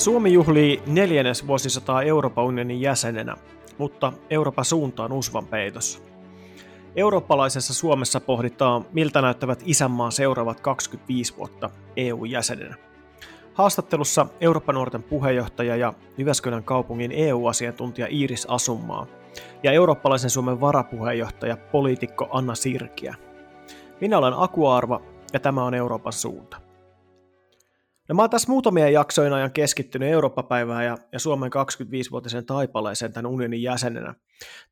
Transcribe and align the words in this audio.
Suomi 0.00 0.32
juhlii 0.32 0.82
neljännes 0.86 1.46
vuosisataa 1.46 2.02
Euroopan 2.02 2.44
unionin 2.44 2.80
jäsenenä, 2.80 3.36
mutta 3.78 4.12
Euroopan 4.30 4.64
suunta 4.64 5.04
on 5.04 5.12
usvan 5.12 5.46
peitossa. 5.46 5.98
Eurooppalaisessa 6.96 7.74
Suomessa 7.74 8.20
pohditaan, 8.20 8.86
miltä 8.92 9.22
näyttävät 9.22 9.62
isänmaan 9.64 10.12
seuraavat 10.12 10.60
25 10.60 11.36
vuotta 11.36 11.70
EU-jäsenenä. 11.96 12.76
Haastattelussa 13.54 14.26
Euroopan 14.40 14.74
nuorten 14.74 15.02
puheenjohtaja 15.02 15.76
ja 15.76 15.94
Jyväskylän 16.18 16.64
kaupungin 16.64 17.12
EU-asiantuntija 17.12 18.06
Iiris 18.10 18.46
Asummaa 18.50 19.06
ja 19.62 19.72
eurooppalaisen 19.72 20.30
Suomen 20.30 20.60
varapuheenjohtaja 20.60 21.56
poliitikko 21.56 22.28
Anna 22.32 22.54
Sirkiä. 22.54 23.14
Minä 24.00 24.18
olen 24.18 24.34
Aku 24.36 24.66
Arva 24.66 25.00
ja 25.32 25.40
tämä 25.40 25.64
on 25.64 25.74
Euroopan 25.74 26.12
suunta. 26.12 26.69
No 28.10 28.14
mä 28.14 28.22
oon 28.22 28.30
tässä 28.30 28.50
muutamia 28.52 28.90
jaksoina 28.90 29.36
ajan 29.36 29.52
keskittynyt 29.52 30.08
Eurooppa-päivään 30.08 30.84
ja, 30.84 30.98
ja 31.12 31.18
Suomen 31.18 31.50
25-vuotisen 31.52 32.46
taipaleeseen 32.46 33.12
tämän 33.12 33.32
unionin 33.32 33.62
jäsenenä. 33.62 34.14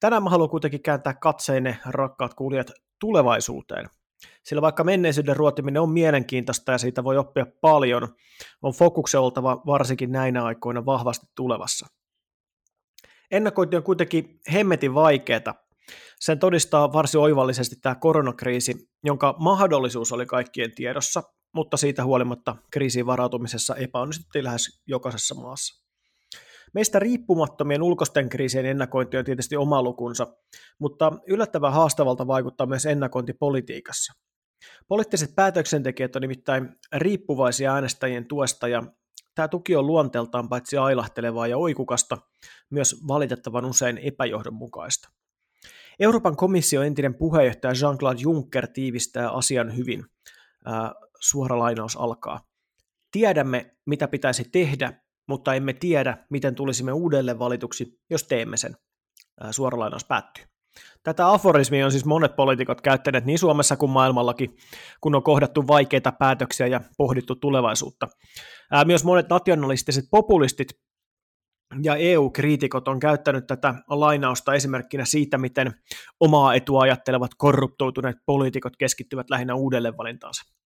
Tänään 0.00 0.22
mä 0.22 0.30
haluan 0.30 0.50
kuitenkin 0.50 0.82
kääntää 0.82 1.14
katseenne, 1.14 1.78
rakkaat 1.86 2.34
kuulijat, 2.34 2.70
tulevaisuuteen. 3.00 3.86
Sillä 4.42 4.62
vaikka 4.62 4.84
menneisyyden 4.84 5.36
ruotiminen 5.36 5.82
on 5.82 5.90
mielenkiintoista 5.90 6.72
ja 6.72 6.78
siitä 6.78 7.04
voi 7.04 7.16
oppia 7.18 7.46
paljon, 7.60 8.08
on 8.62 8.72
fokuksen 8.72 9.20
oltava 9.20 9.62
varsinkin 9.66 10.12
näinä 10.12 10.44
aikoina 10.44 10.86
vahvasti 10.86 11.26
tulevassa. 11.34 11.86
Ennakointi 13.30 13.76
on 13.76 13.82
kuitenkin 13.82 14.40
hemmetin 14.52 14.94
vaikeaa. 14.94 15.54
Sen 16.20 16.38
todistaa 16.38 16.92
varsin 16.92 17.20
oivallisesti 17.20 17.76
tämä 17.82 17.94
koronakriisi, 17.94 18.88
jonka 19.04 19.34
mahdollisuus 19.38 20.12
oli 20.12 20.26
kaikkien 20.26 20.74
tiedossa, 20.74 21.22
mutta 21.52 21.76
siitä 21.76 22.04
huolimatta 22.04 22.56
kriisiin 22.70 23.06
varautumisessa 23.06 23.76
epäonnistuttiin 23.76 24.44
lähes 24.44 24.82
jokaisessa 24.86 25.34
maassa. 25.34 25.88
Meistä 26.74 26.98
riippumattomien 26.98 27.82
ulkoisten 27.82 28.28
kriisien 28.28 28.66
ennakointi 28.66 29.16
on 29.16 29.24
tietysti 29.24 29.56
oma 29.56 29.82
lukunsa, 29.82 30.26
mutta 30.78 31.12
yllättävän 31.26 31.72
haastavalta 31.72 32.26
vaikuttaa 32.26 32.66
myös 32.66 32.86
ennakointi 32.86 33.32
politiikassa. 33.32 34.12
Poliittiset 34.88 35.34
päätöksentekijät 35.34 36.16
on 36.16 36.22
nimittäin 36.22 36.68
riippuvaisia 36.92 37.74
äänestäjien 37.74 38.26
tuesta 38.26 38.68
ja 38.68 38.82
tämä 39.34 39.48
tuki 39.48 39.76
on 39.76 39.86
luonteeltaan 39.86 40.48
paitsi 40.48 40.76
ailahtelevaa 40.76 41.46
ja 41.46 41.58
oikukasta, 41.58 42.18
myös 42.70 43.06
valitettavan 43.08 43.64
usein 43.64 43.98
epäjohdonmukaista. 43.98 45.08
Euroopan 46.00 46.36
komission 46.36 46.86
entinen 46.86 47.14
puheenjohtaja 47.14 47.72
Jean-Claude 47.72 48.20
Juncker 48.20 48.66
tiivistää 48.66 49.30
asian 49.30 49.76
hyvin 49.76 50.04
suora 51.20 51.58
lainaus 51.58 51.96
alkaa. 51.96 52.40
Tiedämme, 53.12 53.76
mitä 53.86 54.08
pitäisi 54.08 54.44
tehdä, 54.52 54.92
mutta 55.28 55.54
emme 55.54 55.72
tiedä, 55.72 56.26
miten 56.30 56.54
tulisimme 56.54 56.92
uudelleen 56.92 57.38
valituksi, 57.38 58.00
jos 58.10 58.24
teemme 58.24 58.56
sen. 58.56 58.76
Suora 59.50 59.78
lainaus 59.78 60.04
päättyy. 60.04 60.44
Tätä 61.02 61.32
aforismia 61.32 61.84
on 61.84 61.92
siis 61.92 62.04
monet 62.04 62.36
poliitikot 62.36 62.80
käyttäneet 62.80 63.24
niin 63.24 63.38
Suomessa 63.38 63.76
kuin 63.76 63.90
maailmallakin, 63.90 64.56
kun 65.00 65.14
on 65.14 65.22
kohdattu 65.22 65.66
vaikeita 65.66 66.12
päätöksiä 66.12 66.66
ja 66.66 66.80
pohdittu 66.98 67.36
tulevaisuutta. 67.36 68.08
Myös 68.84 69.04
monet 69.04 69.28
nationalistiset 69.28 70.04
populistit 70.10 70.68
ja 71.82 71.96
EU-kriitikot 71.96 72.88
on 72.88 73.00
käyttänyt 73.00 73.46
tätä 73.46 73.74
lainausta 73.88 74.54
esimerkkinä 74.54 75.04
siitä, 75.04 75.38
miten 75.38 75.74
omaa 76.20 76.54
etua 76.54 76.82
ajattelevat 76.82 77.30
korruptoituneet 77.38 78.16
poliitikot 78.26 78.76
keskittyvät 78.76 79.30
lähinnä 79.30 79.54
uudelleenvalintaansa. 79.54 80.57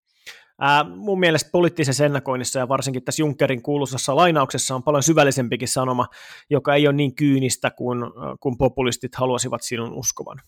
Ää, 0.61 0.85
mun 0.85 1.21
mielestä 1.21 1.51
poliittisessa 1.53 2.05
ennakoinnissa 2.05 2.59
ja 2.59 2.69
varsinkin 2.69 3.05
tässä 3.05 3.23
Junckerin 3.23 3.63
kuuluisassa 3.63 4.17
lainauksessa 4.17 4.75
on 4.75 4.83
paljon 4.83 5.03
syvällisempikin 5.03 5.69
sanoma, 5.69 6.07
joka 6.51 6.75
ei 6.75 6.87
ole 6.87 6.97
niin 6.97 7.15
kyynistä 7.15 7.71
kuin, 7.71 7.99
kuin 8.41 8.59
populistit 8.59 9.15
haluaisivat 9.15 9.63
sinun 9.63 9.93
uskovan. 9.93 10.39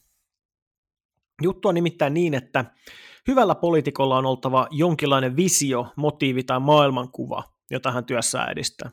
Juttu 1.42 1.68
on 1.68 1.74
nimittäin 1.74 2.14
niin, 2.14 2.34
että 2.34 2.64
hyvällä 3.28 3.54
poliitikolla 3.54 4.18
on 4.18 4.26
oltava 4.26 4.66
jonkinlainen 4.70 5.36
visio, 5.36 5.86
motiivi 5.96 6.42
tai 6.42 6.60
maailmankuva, 6.60 7.42
jota 7.70 7.92
hän 7.92 8.04
työssään 8.04 8.52
edistää. 8.52 8.90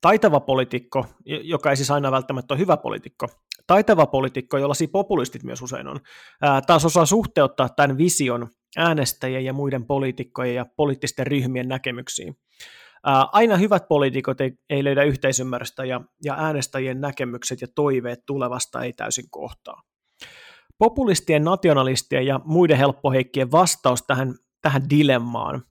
Taitava 0.00 0.40
poliitikko, 0.40 1.06
joka 1.24 1.70
ei 1.70 1.76
siis 1.76 1.90
aina 1.90 2.12
välttämättä 2.12 2.54
ole 2.54 2.58
hyvä 2.58 2.76
poliitikko, 2.76 3.26
taitava 3.66 4.06
poliitikko, 4.06 4.58
jolla 4.58 4.74
siis 4.74 4.90
populistit 4.90 5.42
myös 5.42 5.62
usein 5.62 5.88
on, 5.88 6.00
taas 6.66 6.84
osaa 6.84 7.06
suhteuttaa 7.06 7.68
tämän 7.68 7.98
vision 7.98 8.48
äänestäjien 8.76 9.44
ja 9.44 9.52
muiden 9.52 9.86
poliitikkojen 9.86 10.54
ja 10.54 10.66
poliittisten 10.76 11.26
ryhmien 11.26 11.68
näkemyksiin. 11.68 12.38
Aina 13.32 13.56
hyvät 13.56 13.88
poliitikot 13.88 14.40
ei, 14.40 14.52
ei 14.70 14.84
löydä 14.84 15.02
yhteisymmärrystä 15.02 15.84
ja, 15.84 16.00
ja 16.24 16.34
äänestäjien 16.38 17.00
näkemykset 17.00 17.60
ja 17.60 17.66
toiveet 17.74 18.26
tulevasta 18.26 18.82
ei 18.82 18.92
täysin 18.92 19.30
kohtaa. 19.30 19.82
Populistien, 20.78 21.44
nationalistien 21.44 22.26
ja 22.26 22.40
muiden 22.44 22.78
helppoheikkien 22.78 23.50
vastaus 23.50 24.02
tähän, 24.02 24.34
tähän 24.62 24.90
dilemmaan 24.90 25.62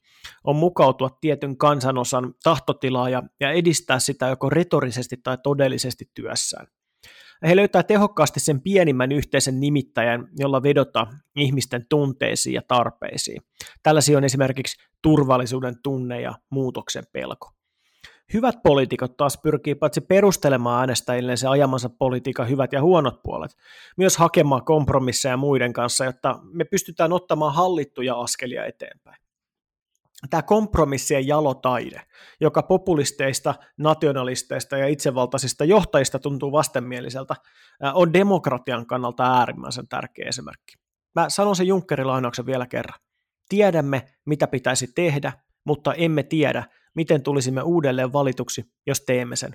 on 0.44 0.56
mukautua 0.56 1.10
tietyn 1.22 1.58
kansanosan 1.58 2.34
tahtotilaa 2.44 3.10
ja, 3.10 3.24
ja 3.40 3.52
edistää 3.52 4.00
sitä 4.00 4.28
joko 4.28 4.50
retorisesti 4.50 5.18
tai 5.24 5.38
todellisesti 5.44 6.06
työssään. 6.14 6.68
He 7.44 7.56
löytää 7.56 7.84
tehokkaasti 7.84 8.40
sen 8.40 8.62
pienimmän 8.62 9.12
yhteisen 9.12 9.60
nimittäjän, 9.60 10.28
jolla 10.40 10.64
vedota 10.64 11.08
ihmisten 11.36 11.86
tunteisiin 11.90 12.54
ja 12.54 12.62
tarpeisiin. 12.68 13.42
Tällaisia 13.84 14.18
on 14.18 14.24
esimerkiksi 14.24 14.78
turvallisuuden 15.02 15.76
tunne 15.84 16.22
ja 16.22 16.34
muutoksen 16.50 17.04
pelko. 17.14 17.52
Hyvät 18.34 18.56
poliitikot 18.64 19.18
taas 19.18 19.40
pyrkii 19.44 19.76
paitsi 19.76 20.02
perustelemaan 20.02 20.80
äänestäjille 20.80 21.36
se 21.36 21.48
ajamansa 21.48 21.90
politiikan 21.90 22.50
hyvät 22.50 22.74
ja 22.74 22.82
huonot 22.82 23.24
puolet, 23.24 23.52
myös 23.98 24.18
hakemaan 24.18 24.66
kompromisseja 24.66 25.38
muiden 25.38 25.74
kanssa, 25.74 26.06
jotta 26.06 26.40
me 26.44 26.64
pystytään 26.64 27.14
ottamaan 27.14 27.54
hallittuja 27.54 28.16
askelia 28.16 28.66
eteenpäin 28.66 29.27
tämä 30.30 30.42
kompromissien 30.42 31.28
jalotaide, 31.28 32.02
joka 32.42 32.64
populisteista, 32.64 33.56
nationalisteista 33.78 34.78
ja 34.78 34.88
itsevaltaisista 34.88 35.66
johtajista 35.66 36.20
tuntuu 36.20 36.52
vastenmieliseltä, 36.52 37.36
on 37.94 38.14
demokratian 38.14 38.86
kannalta 38.86 39.38
äärimmäisen 39.38 39.88
tärkeä 39.88 40.26
esimerkki. 40.30 40.74
Mä 41.16 41.30
sanon 41.30 41.56
sen 41.56 41.68
Junckerin 41.68 42.08
lainauksen 42.08 42.46
vielä 42.46 42.66
kerran. 42.68 43.00
Tiedämme, 43.50 44.06
mitä 44.26 44.48
pitäisi 44.48 44.88
tehdä, 44.96 45.34
mutta 45.66 45.94
emme 45.94 46.24
tiedä, 46.24 46.64
miten 46.96 47.24
tulisimme 47.24 47.62
uudelleen 47.62 48.14
valituksi, 48.14 48.64
jos 48.88 49.02
teemme 49.02 49.36
sen. 49.36 49.52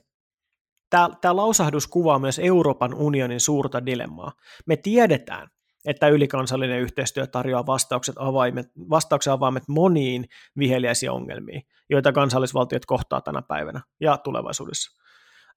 Tämä, 0.90 1.10
tämä 1.20 1.36
lausahdus 1.36 1.86
kuvaa 1.86 2.18
myös 2.18 2.38
Euroopan 2.38 2.94
unionin 2.94 3.40
suurta 3.40 3.86
dilemmaa. 3.86 4.32
Me 4.66 4.76
tiedetään, 4.76 5.48
että 5.86 6.08
ylikansallinen 6.08 6.80
yhteistyö 6.80 7.26
tarjoaa 7.26 7.66
vastaukset 7.66 8.14
avaimet, 8.18 8.66
vastauksen 8.90 9.32
avaimet 9.32 9.68
moniin 9.68 10.24
viheliäisiin 10.58 11.10
ongelmiin, 11.10 11.62
joita 11.90 12.12
kansallisvaltiot 12.12 12.86
kohtaa 12.86 13.20
tänä 13.20 13.42
päivänä 13.42 13.80
ja 14.00 14.18
tulevaisuudessa. 14.18 15.02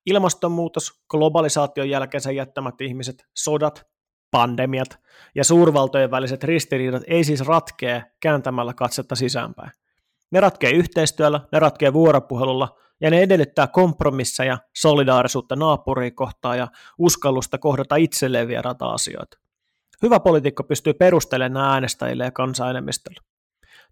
Ilmastonmuutos, 0.06 1.04
globalisaation 1.10 1.90
jälkeensä 1.90 2.32
jättämät 2.32 2.82
ihmiset, 2.82 3.26
sodat, 3.36 3.86
pandemiat 4.32 5.00
ja 5.36 5.44
suurvaltojen 5.44 6.12
väliset 6.12 6.44
ristiriidat 6.44 7.04
ei 7.08 7.24
siis 7.24 7.42
ratkee 7.42 8.04
kääntämällä 8.22 8.74
katsetta 8.74 9.16
sisäänpäin. 9.16 9.72
Ne 10.32 10.40
ratkee 10.40 10.72
yhteistyöllä, 10.72 11.42
ne 11.52 11.60
ratkee 11.60 11.94
vuoropuhelulla 11.94 12.78
ja 13.02 13.10
ne 13.10 13.22
edellyttää 13.22 13.68
kompromisseja, 13.68 14.58
solidaarisuutta 14.76 15.56
naapuriin 15.56 16.16
kohtaan 16.16 16.58
ja 16.58 16.68
uskallusta 16.98 17.58
kohdata 17.58 17.96
itselleen 17.96 18.48
vieraata 18.48 18.86
asioita. 18.86 19.45
Hyvä 20.02 20.20
poliitikko 20.20 20.64
pystyy 20.64 20.94
perustelemaan 20.94 21.74
äänestäjille 21.74 22.24
ja 22.24 22.32
kansanenemmistölle. 22.32 23.20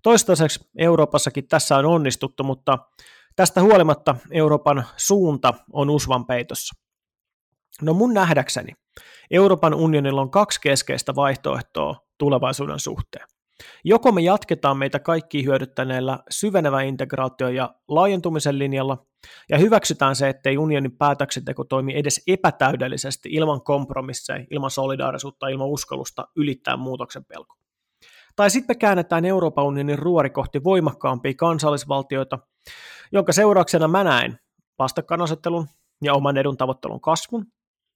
Toistaiseksi 0.03 0.69
Euroopassakin 0.77 1.47
tässä 1.47 1.77
on 1.77 1.85
onnistuttu, 1.85 2.44
mutta 2.44 2.77
tästä 3.35 3.61
huolimatta 3.61 4.15
Euroopan 4.31 4.85
suunta 4.97 5.53
on 5.73 5.89
usvan 5.89 6.25
peitossa. 6.25 6.75
No 7.81 7.94
mun 7.94 8.13
nähdäkseni 8.13 8.71
Euroopan 9.31 9.73
unionilla 9.73 10.21
on 10.21 10.31
kaksi 10.31 10.61
keskeistä 10.61 11.15
vaihtoehtoa 11.15 11.95
tulevaisuuden 12.17 12.79
suhteen. 12.79 13.27
Joko 13.83 14.11
me 14.11 14.21
jatketaan 14.21 14.77
meitä 14.77 15.00
kaikki 15.00 15.45
hyödyttäneellä 15.45 16.19
syvenevä 16.29 16.81
integraatio 16.81 17.50
ja 17.50 17.75
laajentumisen 17.88 18.59
linjalla, 18.59 19.05
ja 19.50 19.57
hyväksytään 19.57 20.15
se, 20.15 20.29
ettei 20.29 20.57
unionin 20.57 20.97
päätöksenteko 20.97 21.63
toimi 21.63 21.97
edes 21.97 22.23
epätäydellisesti 22.27 23.29
ilman 23.31 23.63
kompromisseja, 23.63 24.45
ilman 24.51 24.71
solidaarisuutta, 24.71 25.47
ilman 25.47 25.67
uskallusta 25.67 26.27
ylittää 26.35 26.77
muutoksen 26.77 27.25
pelko. 27.25 27.55
Tai 28.35 28.50
sitten 28.50 28.75
me 28.75 28.79
käännetään 28.79 29.25
Euroopan 29.25 29.65
unionin 29.65 29.99
ruori 29.99 30.29
kohti 30.29 30.63
voimakkaampia 30.63 31.33
kansallisvaltioita, 31.38 32.39
jonka 33.11 33.33
seurauksena 33.33 33.88
mä 33.88 34.03
näen 34.03 34.39
vastakkainasettelun 34.79 35.67
ja 36.03 36.13
oman 36.13 36.38
edun 36.38 36.57
tavoittelun 36.57 37.01
kasvun 37.01 37.45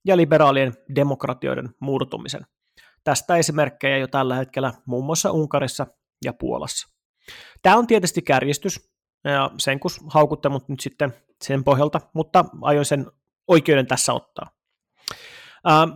ja 0.04 0.16
liberaalien 0.16 0.74
demokratioiden 0.94 1.74
murtumisen– 1.80 2.46
Tästä 3.04 3.36
esimerkkejä 3.36 3.98
jo 3.98 4.06
tällä 4.08 4.36
hetkellä 4.36 4.72
muun 4.86 5.04
muassa 5.04 5.32
Unkarissa 5.32 5.86
ja 6.24 6.32
Puolassa. 6.32 6.88
Tämä 7.62 7.76
on 7.76 7.86
tietysti 7.86 8.22
kärjistys, 8.22 8.90
ja 9.24 9.50
sen 9.58 9.80
kun 9.80 9.90
haukutte 10.06 10.48
mut 10.48 10.68
nyt 10.68 10.80
sitten 10.80 11.14
sen 11.44 11.64
pohjalta, 11.64 12.00
mutta 12.14 12.44
aion 12.62 12.84
sen 12.84 13.06
oikeuden 13.48 13.86
tässä 13.86 14.12
ottaa. 14.12 14.46
Ää, 15.64 15.88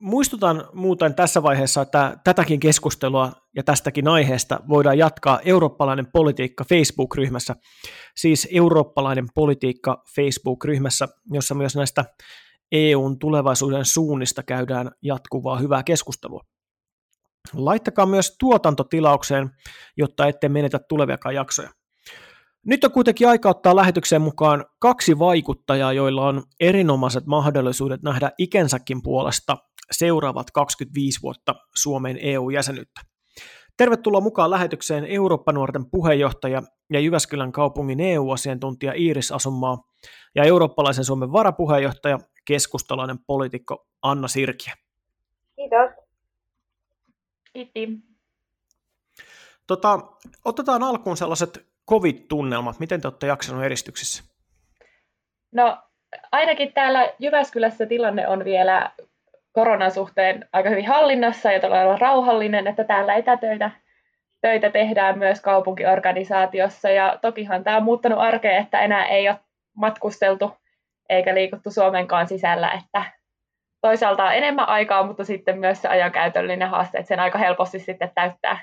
muistutan 0.00 0.68
muuten 0.72 1.14
tässä 1.14 1.42
vaiheessa, 1.42 1.82
että 1.82 2.16
tätäkin 2.24 2.60
keskustelua 2.60 3.32
ja 3.56 3.62
tästäkin 3.62 4.08
aiheesta 4.08 4.60
voidaan 4.68 4.98
jatkaa 4.98 5.40
Eurooppalainen 5.44 6.06
politiikka 6.12 6.64
Facebook-ryhmässä, 6.64 7.56
siis 8.16 8.48
Eurooppalainen 8.52 9.26
politiikka 9.34 10.02
Facebook-ryhmässä, 10.16 11.08
jossa 11.32 11.54
myös 11.54 11.76
näistä 11.76 12.04
EUn 12.72 13.18
tulevaisuuden 13.18 13.84
suunnista 13.84 14.42
käydään 14.42 14.90
jatkuvaa 15.02 15.58
hyvää 15.58 15.82
keskustelua. 15.82 16.40
Laittakaa 17.54 18.06
myös 18.06 18.36
tuotantotilaukseen, 18.40 19.50
jotta 19.96 20.26
ette 20.26 20.48
menetä 20.48 20.78
tuleviakaan 20.88 21.34
jaksoja. 21.34 21.70
Nyt 22.66 22.84
on 22.84 22.92
kuitenkin 22.92 23.28
aika 23.28 23.48
ottaa 23.48 23.76
lähetykseen 23.76 24.22
mukaan 24.22 24.64
kaksi 24.78 25.18
vaikuttajaa, 25.18 25.92
joilla 25.92 26.26
on 26.26 26.42
erinomaiset 26.60 27.26
mahdollisuudet 27.26 28.02
nähdä 28.02 28.30
ikänsäkin 28.38 29.02
puolesta 29.02 29.56
seuraavat 29.90 30.50
25 30.50 31.22
vuotta 31.22 31.54
Suomen 31.74 32.18
EU-jäsenyyttä. 32.20 33.00
Tervetuloa 33.76 34.20
mukaan 34.20 34.50
lähetykseen 34.50 35.04
Eurooppa-nuorten 35.04 35.90
puheenjohtaja 35.90 36.62
ja 36.92 37.00
Jyväskylän 37.00 37.52
kaupungin 37.52 38.00
EU-asiantuntija 38.00 38.92
Iiris 38.92 39.32
Asunmaa 39.32 39.78
ja 40.34 40.44
eurooppalaisen 40.44 41.04
Suomen 41.04 41.32
varapuheenjohtaja, 41.32 42.18
keskustalainen 42.44 43.18
poliitikko 43.26 43.86
Anna 44.02 44.28
Sirkiä. 44.28 44.74
Kiitos. 45.56 45.90
Kiitos. 47.52 48.10
Tota, 49.66 50.00
otetaan 50.44 50.82
alkuun 50.82 51.16
sellaiset 51.16 51.66
covid-tunnelmat. 51.90 52.80
Miten 52.80 53.00
te 53.00 53.08
olette 53.08 53.26
jaksanut 53.26 53.64
eristyksissä? 53.64 54.24
No 55.52 55.78
ainakin 56.32 56.72
täällä 56.72 57.12
Jyväskylässä 57.18 57.86
tilanne 57.86 58.28
on 58.28 58.44
vielä 58.44 58.90
koronan 59.52 59.90
suhteen 59.90 60.48
aika 60.52 60.70
hyvin 60.70 60.86
hallinnassa 60.86 61.52
ja 61.52 61.60
todella 61.60 61.96
rauhallinen, 61.96 62.66
että 62.66 62.84
täällä 62.84 63.14
etätöitä 63.14 63.70
töitä 64.40 64.70
tehdään 64.70 65.18
myös 65.18 65.40
kaupunkiorganisaatiossa 65.40 66.90
ja 66.90 67.18
tokihan 67.22 67.64
tämä 67.64 67.76
on 67.76 67.82
muuttanut 67.82 68.18
arkea, 68.18 68.58
että 68.58 68.80
enää 68.80 69.06
ei 69.06 69.28
ole 69.28 69.40
matkusteltu 69.74 70.52
eikä 71.10 71.34
liikuttu 71.34 71.70
Suomenkaan 71.70 72.28
sisällä, 72.28 72.70
että 72.70 73.02
toisaalta 73.80 74.24
on 74.24 74.34
enemmän 74.34 74.68
aikaa, 74.68 75.06
mutta 75.06 75.24
sitten 75.24 75.58
myös 75.58 75.82
se 75.82 75.88
ajankäytöllinen 75.88 76.68
haaste, 76.68 76.98
että 76.98 77.08
sen 77.08 77.20
aika 77.20 77.38
helposti 77.38 77.78
sitten 77.78 78.10
täyttää 78.14 78.58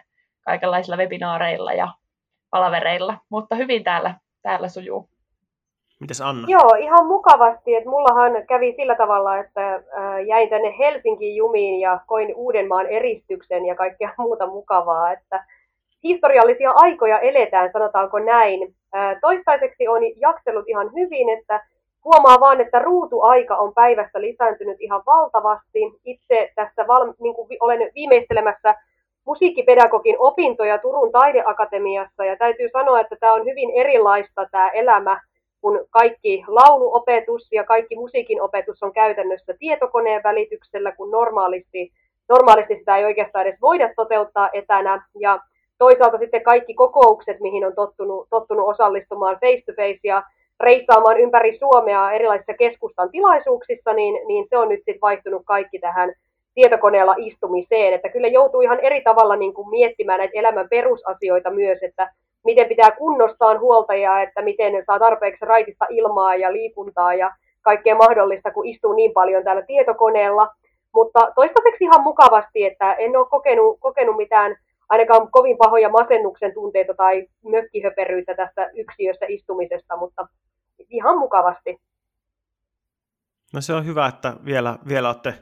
kaikenlaisilla 0.45 0.97
webinaareilla 0.97 1.73
ja 1.73 1.87
palavereilla, 2.49 3.17
mutta 3.29 3.55
hyvin 3.55 3.83
täällä, 3.83 4.15
täällä 4.41 4.67
sujuu. 4.67 5.09
Mites 5.99 6.21
Anna? 6.21 6.47
Joo, 6.47 6.75
ihan 6.79 7.07
mukavasti. 7.07 7.75
Että 7.75 7.89
mullahan 7.89 8.31
kävi 8.47 8.73
sillä 8.75 8.95
tavalla, 8.95 9.37
että 9.37 9.83
jäin 10.27 10.49
tänne 10.49 10.77
Helsinkiin 10.77 11.35
jumiin 11.35 11.79
ja 11.79 11.99
koin 12.07 12.35
Uudenmaan 12.35 12.85
eristyksen 12.85 13.65
ja 13.65 13.75
kaikkea 13.75 14.13
muuta 14.17 14.47
mukavaa. 14.47 15.11
Että 15.11 15.45
historiallisia 16.03 16.71
aikoja 16.75 17.19
eletään, 17.19 17.69
sanotaanko 17.73 18.19
näin. 18.19 18.75
Toistaiseksi 19.21 19.87
on 19.87 20.01
jaksellut 20.15 20.65
ihan 20.67 20.91
hyvin, 20.95 21.29
että 21.29 21.65
huomaa 22.05 22.39
vaan, 22.39 22.61
että 22.61 22.79
ruutuaika 22.79 23.55
on 23.55 23.73
päivässä 23.73 24.21
lisääntynyt 24.21 24.77
ihan 24.79 25.03
valtavasti. 25.05 25.79
Itse 26.05 26.51
tässä 26.55 26.87
val, 26.87 27.13
niin 27.19 27.35
kuin 27.35 27.47
olen 27.59 27.91
viimeistelemässä 27.95 28.75
musiikkipedagogin 29.25 30.15
opintoja 30.19 30.77
Turun 30.77 31.11
taideakatemiassa 31.11 32.25
ja 32.25 32.37
täytyy 32.37 32.69
sanoa, 32.73 32.99
että 32.99 33.15
tämä 33.19 33.33
on 33.33 33.45
hyvin 33.45 33.71
erilaista 33.75 34.47
tämä 34.51 34.69
elämä, 34.69 35.21
kun 35.61 35.85
kaikki 35.89 36.43
lauluopetus 36.47 37.47
ja 37.51 37.63
kaikki 37.63 37.95
musiikin 37.95 38.41
opetus 38.41 38.83
on 38.83 38.93
käytännössä 38.93 39.53
tietokoneen 39.59 40.23
välityksellä, 40.23 40.91
kun 40.91 41.11
normaalisti, 41.11 41.91
normaalisti 42.29 42.75
sitä 42.75 42.97
ei 42.97 43.05
oikeastaan 43.05 43.47
edes 43.47 43.61
voida 43.61 43.89
toteuttaa 43.95 44.49
etänä. 44.53 45.05
Ja 45.19 45.39
toisaalta 45.77 46.17
sitten 46.17 46.43
kaikki 46.43 46.73
kokoukset, 46.73 47.39
mihin 47.39 47.65
on 47.65 47.75
tottunut, 47.75 48.27
tottunut 48.29 48.69
osallistumaan 48.69 49.37
face 49.39 49.63
to 49.65 49.71
face 49.75 49.99
ja 50.03 50.23
reissaamaan 50.59 51.19
ympäri 51.19 51.57
Suomea 51.57 52.11
erilaisissa 52.11 52.53
keskustan 52.53 53.09
tilaisuuksissa, 53.11 53.93
niin, 53.93 54.27
niin 54.27 54.45
se 54.49 54.57
on 54.57 54.69
nyt 54.69 54.79
sitten 54.79 55.01
vaihtunut 55.01 55.41
kaikki 55.45 55.79
tähän 55.79 56.13
tietokoneella 56.55 57.15
istumiseen, 57.17 57.93
että 57.93 58.09
kyllä 58.09 58.27
joutuu 58.27 58.61
ihan 58.61 58.79
eri 58.79 59.01
tavalla 59.01 59.35
niin 59.35 59.53
kuin 59.53 59.69
miettimään 59.69 60.17
näitä 60.19 60.39
elämän 60.39 60.69
perusasioita 60.69 61.49
myös, 61.49 61.77
että 61.81 62.11
miten 62.45 62.67
pitää 62.67 62.91
kunnostaa 62.91 63.59
huoltajaa, 63.59 64.21
että 64.21 64.41
miten 64.41 64.83
saa 64.85 64.99
tarpeeksi 64.99 65.45
raitista 65.45 65.85
ilmaa 65.89 66.35
ja 66.35 66.53
liikuntaa 66.53 67.13
ja 67.13 67.31
kaikkea 67.61 67.95
mahdollista, 67.95 68.51
kun 68.51 68.65
istuu 68.65 68.93
niin 68.93 69.11
paljon 69.11 69.43
täällä 69.43 69.61
tietokoneella. 69.61 70.47
Mutta 70.93 71.31
toistaiseksi 71.35 71.83
ihan 71.83 72.03
mukavasti, 72.03 72.65
että 72.65 72.93
en 72.93 73.17
ole 73.17 73.27
kokenut, 73.29 73.77
kokenut 73.79 74.17
mitään 74.17 74.55
ainakaan 74.89 75.31
kovin 75.31 75.57
pahoja 75.57 75.89
masennuksen 75.89 76.53
tunteita 76.53 76.93
tai 76.93 77.27
mökkihöperyyttä 77.45 78.35
tästä 78.35 78.69
yksiössä 78.73 79.25
istumisesta, 79.29 79.97
mutta 79.97 80.27
ihan 80.89 81.17
mukavasti. 81.17 81.81
No 83.53 83.61
se 83.61 83.73
on 83.73 83.85
hyvä, 83.85 84.07
että 84.07 84.33
vielä, 84.45 84.77
vielä 84.87 85.07
olette 85.07 85.33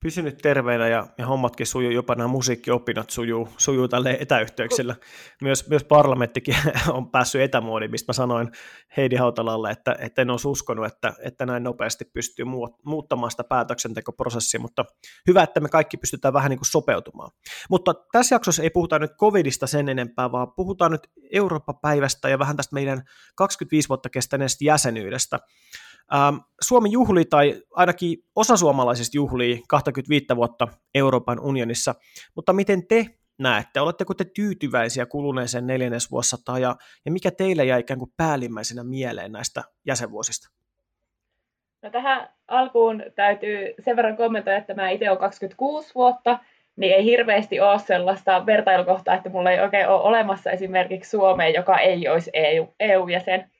pysynyt 0.00 0.38
terveenä 0.38 0.88
ja, 0.88 1.06
ja 1.18 1.26
hommatkin 1.26 1.66
sujuu, 1.66 1.92
jopa 1.92 2.14
nämä 2.14 2.28
musiikkiopinnot 2.28 3.10
sujuu, 3.10 3.48
sujuu 3.56 3.88
tälle 3.88 4.16
etäyhteyksillä. 4.20 4.96
Myös, 5.42 5.68
myös 5.68 5.84
parlamenttikin 5.84 6.56
on 6.88 7.10
päässyt 7.10 7.40
etämuodiin, 7.40 7.90
mistä 7.90 8.10
mä 8.10 8.14
sanoin 8.14 8.50
Heidi 8.96 9.16
Hautalalle, 9.16 9.70
että, 9.70 9.96
että 9.98 10.22
en 10.22 10.30
olisi 10.30 10.48
uskonut, 10.48 10.86
että, 10.86 11.12
että 11.22 11.46
näin 11.46 11.62
nopeasti 11.62 12.04
pystyy 12.04 12.44
muuttamaan 12.84 13.30
sitä 13.30 13.44
päätöksentekoprosessia, 13.44 14.60
mutta 14.60 14.84
hyvä, 15.26 15.42
että 15.42 15.60
me 15.60 15.68
kaikki 15.68 15.96
pystytään 15.96 16.34
vähän 16.34 16.50
niin 16.50 16.58
kuin 16.58 16.70
sopeutumaan. 16.70 17.30
Mutta 17.70 17.94
tässä 18.12 18.34
jaksossa 18.34 18.62
ei 18.62 18.70
puhuta 18.70 18.98
nyt 18.98 19.12
covidista 19.20 19.66
sen 19.66 19.88
enempää, 19.88 20.32
vaan 20.32 20.52
puhutaan 20.52 20.92
nyt 20.92 21.10
Eurooppa-päivästä 21.32 22.28
ja 22.28 22.38
vähän 22.38 22.56
tästä 22.56 22.74
meidän 22.74 23.02
25 23.34 23.88
vuotta 23.88 24.08
kestäneestä 24.10 24.64
jäsenyydestä. 24.64 25.40
Ähm, 26.14 26.36
Suomi 26.60 26.92
juhli, 26.92 27.24
tai 27.24 27.62
ainakin 27.70 28.18
osa 28.36 28.56
suomalaisista 28.56 29.16
juhlii 29.16 29.62
25 29.68 30.26
vuotta 30.36 30.68
Euroopan 30.94 31.40
unionissa, 31.40 31.94
mutta 32.34 32.52
miten 32.52 32.86
te 32.86 33.06
näette? 33.38 33.80
Oletteko 33.80 34.14
te 34.14 34.24
tyytyväisiä 34.24 35.06
kuluneeseen 35.06 35.66
neljännesvuosisataan 35.66 36.62
ja, 36.62 36.76
ja 37.04 37.12
mikä 37.12 37.30
teille 37.30 37.64
jäi 37.64 37.80
ikään 37.80 37.98
kuin 37.98 38.12
päällimmäisenä 38.16 38.84
mieleen 38.84 39.32
näistä 39.32 39.62
jäsenvuosista? 39.86 40.48
No 41.82 41.90
tähän 41.90 42.28
alkuun 42.48 43.02
täytyy 43.14 43.74
sen 43.80 43.96
verran 43.96 44.16
kommentoida, 44.16 44.58
että 44.58 44.74
mä 44.74 44.90
itse 44.90 45.10
olen 45.10 45.20
26 45.20 45.94
vuotta, 45.94 46.38
niin 46.76 46.94
ei 46.94 47.04
hirveästi 47.04 47.60
ole 47.60 47.78
sellaista 47.78 48.46
vertailukohtaa, 48.46 49.14
että 49.14 49.30
mulla 49.30 49.50
ei 49.50 49.60
oikein 49.60 49.88
ole 49.88 50.02
olemassa 50.02 50.50
esimerkiksi 50.50 51.10
Suomeen, 51.10 51.54
joka 51.54 51.78
ei 51.78 52.08
olisi 52.08 52.30
EU, 52.34 52.74
EU-jäsen. 52.80 53.50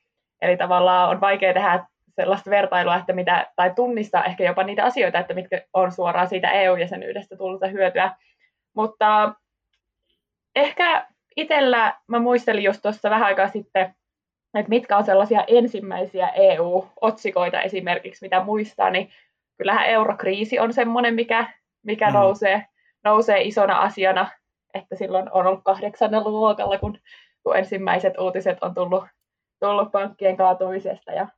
Eli 0.42 0.56
tavallaan 0.56 1.10
on 1.10 1.20
vaikea 1.20 1.54
tehdä 1.54 1.86
sellaista 2.16 2.50
vertailua, 2.50 2.96
että 2.96 3.12
mitä, 3.12 3.46
tai 3.56 3.72
tunnistaa 3.76 4.24
ehkä 4.24 4.44
jopa 4.44 4.62
niitä 4.62 4.84
asioita, 4.84 5.18
että 5.18 5.34
mitkä 5.34 5.62
on 5.72 5.92
suoraan 5.92 6.28
siitä 6.28 6.50
EU-jäsenyydestä 6.50 7.36
tullut 7.36 7.60
hyötyä. 7.72 8.16
Mutta 8.74 9.34
ehkä 10.56 11.06
itsellä, 11.36 11.94
mä 12.06 12.18
muistelin 12.18 12.64
just 12.64 12.82
tuossa 12.82 13.10
vähän 13.10 13.26
aikaa 13.26 13.48
sitten, 13.48 13.94
että 14.54 14.68
mitkä 14.68 14.96
on 14.96 15.04
sellaisia 15.04 15.44
ensimmäisiä 15.46 16.28
EU-otsikoita 16.28 17.60
esimerkiksi, 17.60 18.24
mitä 18.24 18.44
muistaa, 18.44 18.90
niin 18.90 19.10
kyllähän 19.58 19.86
eurokriisi 19.86 20.58
on 20.58 20.72
semmoinen, 20.72 21.14
mikä, 21.14 21.52
mikä 21.82 22.06
mm. 22.06 22.12
nousee, 22.12 22.66
nousee 23.04 23.42
isona 23.42 23.78
asiana, 23.78 24.30
että 24.74 24.96
silloin 24.96 25.32
on 25.32 25.46
ollut 25.46 25.64
kahdeksannella 25.64 26.30
luokalla, 26.30 26.78
kun, 26.78 26.98
kun 27.42 27.56
ensimmäiset 27.56 28.18
uutiset 28.18 28.58
on 28.60 28.74
tullut, 28.74 29.04
tullut 29.60 29.92
pankkien 29.92 30.36
kaatumisesta 30.36 31.12
ja 31.12 31.28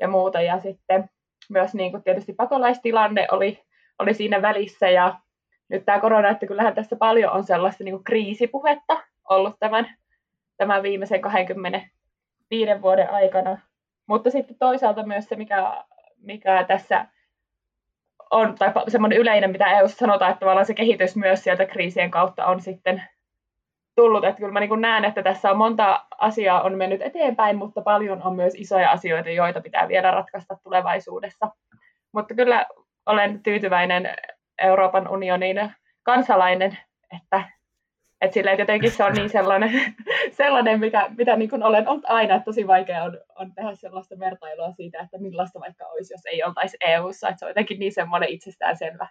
ja 0.00 0.08
muuta. 0.08 0.40
Ja 0.40 0.60
sitten 0.60 1.10
myös 1.50 1.74
niin 1.74 1.90
kuin 1.90 2.02
tietysti 2.02 2.32
pakolaistilanne 2.32 3.26
oli, 3.30 3.62
oli 3.98 4.14
siinä 4.14 4.42
välissä 4.42 4.90
ja 4.90 5.18
nyt 5.68 5.84
tämä 5.84 6.00
korona, 6.00 6.28
että 6.28 6.46
kyllähän 6.46 6.74
tässä 6.74 6.96
paljon 6.96 7.32
on 7.32 7.44
sellaista 7.44 7.84
niin 7.84 7.94
kuin 7.94 8.04
kriisipuhetta 8.04 9.02
ollut 9.28 9.56
tämän, 9.60 9.96
tämän 10.56 10.82
viimeisen 10.82 11.20
25 11.20 12.82
vuoden 12.82 13.10
aikana. 13.10 13.58
Mutta 14.06 14.30
sitten 14.30 14.56
toisaalta 14.58 15.06
myös 15.06 15.24
se, 15.24 15.36
mikä, 15.36 15.84
mikä 16.22 16.64
tässä 16.68 17.06
on, 18.30 18.54
tai 18.54 18.72
semmoinen 18.88 19.18
yleinen, 19.18 19.50
mitä 19.50 19.78
EU 19.78 19.88
sanotaan, 19.88 20.30
että 20.30 20.40
tavallaan 20.40 20.66
se 20.66 20.74
kehitys 20.74 21.16
myös 21.16 21.44
sieltä 21.44 21.66
kriisien 21.66 22.10
kautta 22.10 22.46
on 22.46 22.60
sitten 22.60 23.02
tullut. 24.00 24.24
Että 24.24 24.38
kyllä 24.38 24.52
mä 24.52 24.60
niin 24.60 24.80
näen, 24.80 25.04
että 25.04 25.22
tässä 25.22 25.50
on 25.50 25.56
monta 25.56 26.06
asiaa 26.18 26.62
on 26.62 26.78
mennyt 26.78 27.02
eteenpäin, 27.02 27.56
mutta 27.56 27.82
paljon 27.82 28.22
on 28.22 28.36
myös 28.36 28.54
isoja 28.56 28.90
asioita, 28.90 29.30
joita 29.30 29.60
pitää 29.60 29.88
vielä 29.88 30.10
ratkaista 30.10 30.56
tulevaisuudessa. 30.62 31.50
Mutta 32.12 32.34
kyllä 32.34 32.66
olen 33.06 33.42
tyytyväinen 33.42 34.14
Euroopan 34.58 35.08
unionin 35.08 35.72
kansalainen, 36.02 36.78
että 37.16 37.42
Että 38.20 38.34
silleen, 38.34 38.54
että 38.54 38.62
jotenkin 38.62 38.90
se 38.90 39.04
on 39.04 39.12
niin 39.12 39.30
sellainen, 39.30 39.70
sellainen 40.42 40.80
mikä, 40.80 41.10
mitä 41.18 41.36
niin 41.36 41.50
kuin 41.50 41.62
olen 41.62 41.88
ollut 41.88 42.04
aina, 42.08 42.34
että 42.34 42.44
tosi 42.44 42.66
vaikea 42.66 43.04
on, 43.04 43.18
on 43.38 43.54
tehdä 43.54 43.74
sellaista 43.74 44.18
vertailua 44.18 44.72
siitä, 44.72 45.00
että 45.00 45.18
millaista 45.18 45.60
vaikka 45.60 45.86
olisi, 45.86 46.14
jos 46.14 46.26
ei 46.26 46.42
oltaisi 46.42 46.76
EU-ssa. 46.86 47.28
Että 47.28 47.38
se 47.38 47.44
on 47.44 47.50
jotenkin 47.50 47.78
niin 47.78 47.92
semmoinen 47.92 48.28
itsestäänselvä 48.28 49.06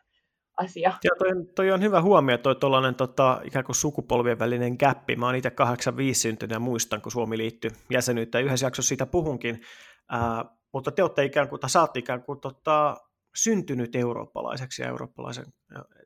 asia. 0.63 0.93
Ja 1.03 1.11
toi, 1.19 1.29
toi 1.55 1.71
on 1.71 1.81
hyvä 1.81 2.01
huomio, 2.01 2.37
toi 2.37 2.55
tuollainen 2.55 2.95
tota, 2.95 3.41
ikään 3.43 3.65
kuin 3.65 3.75
sukupolvien 3.75 4.39
välinen 4.39 4.75
gappi. 4.79 5.15
Mä 5.15 5.25
oon 5.25 5.35
itse 5.35 5.51
85 5.51 6.21
syntynyt 6.21 6.53
ja 6.53 6.59
muistan, 6.59 7.01
kun 7.01 7.11
Suomi 7.11 7.37
liittyi 7.37 7.71
jäsenyyteen. 7.89 8.45
Yhdessä 8.45 8.65
jaksossa 8.65 8.87
siitä 8.89 9.05
puhunkin. 9.05 9.61
Ää, 10.09 10.45
mutta 10.73 10.91
te 10.91 11.03
olette 11.03 11.23
ikään 11.23 11.49
kuin, 11.49 11.59
tai 11.59 11.69
saatte 11.69 11.99
ikään 11.99 12.23
kuin 12.23 12.39
tota, 12.39 12.97
syntynyt 13.35 13.95
eurooppalaiseksi 13.95 14.81
ja 14.81 14.87
eurooppalaisen, 14.87 15.45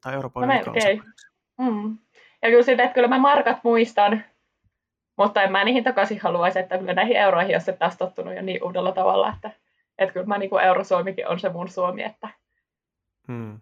tai 0.01 0.13
Euroopan 0.13 0.47
no, 0.47 0.55
okay. 0.59 0.99
mm. 1.57 1.97
Ja 2.41 2.49
kyllä 2.49 2.63
sitten, 2.63 2.85
että 2.85 2.93
kyllä 2.93 3.07
mä 3.07 3.19
markat 3.19 3.63
muistan, 3.63 4.23
mutta 5.17 5.43
en 5.43 5.51
mä 5.51 5.63
niihin 5.63 5.83
takaisin 5.83 6.19
haluaisi, 6.21 6.59
että 6.59 6.77
kyllä 6.77 6.93
näihin 6.93 7.17
euroihin, 7.17 7.53
jos 7.53 7.69
et 7.69 7.79
taas 7.79 7.97
tottunut 7.97 8.35
jo 8.35 8.41
niin 8.41 8.63
uudella 8.63 8.91
tavalla, 8.91 9.33
että, 9.35 9.51
että 9.97 10.13
kyllä 10.13 10.25
mä 10.25 10.37
niin 10.37 10.49
kuin 10.49 10.63
eurosuomikin 10.63 11.27
on 11.27 11.39
se 11.39 11.49
mun 11.49 11.69
Suomi, 11.69 12.03
että 12.03 12.29
hmm. 13.27 13.61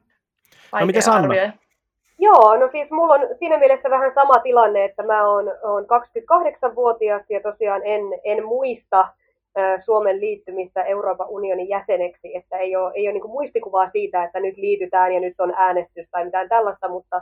No 0.79 0.85
mitä 0.85 1.01
Sanna? 1.01 1.35
Joo, 2.19 2.55
no 2.57 2.69
siis 2.71 2.91
mulla 2.91 3.13
on 3.13 3.27
siinä 3.39 3.57
mielessä 3.57 3.89
vähän 3.89 4.11
sama 4.15 4.39
tilanne, 4.39 4.85
että 4.85 5.03
mä 5.03 5.27
oon, 5.27 5.53
oon 5.63 5.83
28-vuotias 5.83 7.21
ja 7.29 7.41
tosiaan 7.41 7.81
en, 7.83 8.01
en 8.23 8.45
muista 8.45 9.07
Suomen 9.85 10.21
liittymistä 10.21 10.83
Euroopan 10.83 11.27
unionin 11.29 11.69
jäseneksi, 11.69 12.35
että 12.35 12.57
ei 12.57 12.75
ole, 12.75 12.91
ei 12.95 13.07
ole 13.07 13.13
niin 13.13 13.31
muistikuvaa 13.31 13.89
siitä, 13.91 14.23
että 14.23 14.39
nyt 14.39 14.57
liitytään 14.57 15.13
ja 15.13 15.19
nyt 15.19 15.39
on 15.39 15.53
äänestys 15.57 16.07
tai 16.11 16.25
mitään 16.25 16.49
tällaista, 16.49 16.89
mutta, 16.89 17.21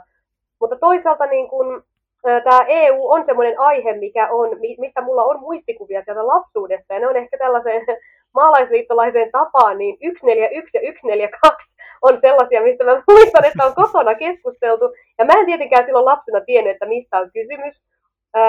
mutta 0.60 0.76
toisaalta 0.76 1.26
niin 1.26 1.48
kuin, 1.48 1.82
tämä 2.22 2.60
EU 2.68 3.10
on 3.10 3.24
semmoinen 3.26 3.60
aihe, 3.60 3.92
mikä 3.92 4.28
on, 4.30 4.48
mistä 4.78 5.00
mulla 5.00 5.24
on 5.24 5.40
muistikuvia 5.40 6.02
sieltä 6.04 6.26
lapsuudesta, 6.26 6.94
ja 6.94 7.00
ne 7.00 7.08
on 7.08 7.16
ehkä 7.16 7.38
tällaiseen 7.38 7.86
maalaisliittolaiseen 8.38 9.30
tapaan, 9.32 9.78
niin 9.78 9.96
141 10.00 10.70
ja 10.74 10.80
142 10.80 11.69
on 12.02 12.18
sellaisia, 12.20 12.62
mistä 12.62 12.84
mä 12.84 13.02
muistan, 13.10 13.44
että 13.44 13.66
on 13.66 13.74
kotona 13.74 14.14
keskusteltu, 14.14 14.84
ja 15.18 15.24
mä 15.24 15.32
en 15.32 15.46
tietenkään 15.46 15.84
silloin 15.84 16.04
lapsena 16.04 16.40
tiennyt, 16.40 16.72
että 16.72 16.86
mistä 16.86 17.18
on 17.18 17.30
kysymys, 17.32 17.74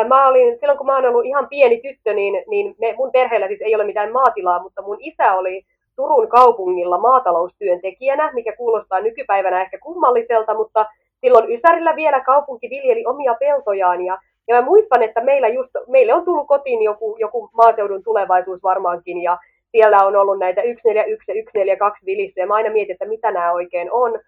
Mä 0.07 0.27
olin, 0.27 0.57
silloin 0.59 0.77
kun 0.77 0.87
mä 0.87 0.97
olen 0.97 1.09
ollut 1.09 1.25
ihan 1.25 1.47
pieni 1.49 1.81
tyttö, 1.81 2.13
niin, 2.13 2.43
niin 2.47 2.75
me, 2.79 2.93
mun 2.97 3.11
perheellä 3.11 3.47
siis 3.47 3.61
ei 3.61 3.75
ole 3.75 3.83
mitään 3.83 4.11
maatilaa, 4.11 4.63
mutta 4.63 4.81
mun 4.81 4.97
isä 4.99 5.33
oli 5.33 5.65
Turun 5.95 6.27
kaupungilla 6.27 6.97
maataloustyöntekijänä, 6.97 8.31
mikä 8.33 8.55
kuulostaa 8.55 8.99
nykypäivänä 8.99 9.61
ehkä 9.61 9.77
kummalliselta, 9.79 10.53
mutta 10.53 10.85
silloin 11.21 11.51
Ysärillä 11.51 11.95
vielä 11.95 12.19
kaupunki 12.19 12.69
viljeli 12.69 13.05
omia 13.05 13.35
peltojaan. 13.39 14.05
Ja, 14.05 14.17
ja 14.47 14.55
mä 14.55 14.61
muistan, 14.61 15.03
että 15.03 15.21
meillä 15.21 15.47
just, 15.47 15.71
meille 15.87 16.13
on 16.13 16.25
tullut 16.25 16.47
kotiin 16.47 16.81
joku, 16.83 17.15
joku 17.19 17.49
maaseudun 17.53 18.03
tulevaisuus 18.03 18.63
varmaankin. 18.63 19.21
Ja 19.21 19.37
siellä 19.71 19.97
on 20.05 20.15
ollut 20.15 20.39
näitä 20.39 20.61
141 20.61 21.31
ja 21.31 21.35
142 21.35 22.05
vilissä 22.05 22.41
ja 22.41 22.47
mä 22.47 22.55
aina 22.55 22.69
mietin, 22.69 22.93
että 22.93 23.05
mitä 23.05 23.31
nämä 23.31 23.51
oikein 23.51 23.91
on. 23.91 24.19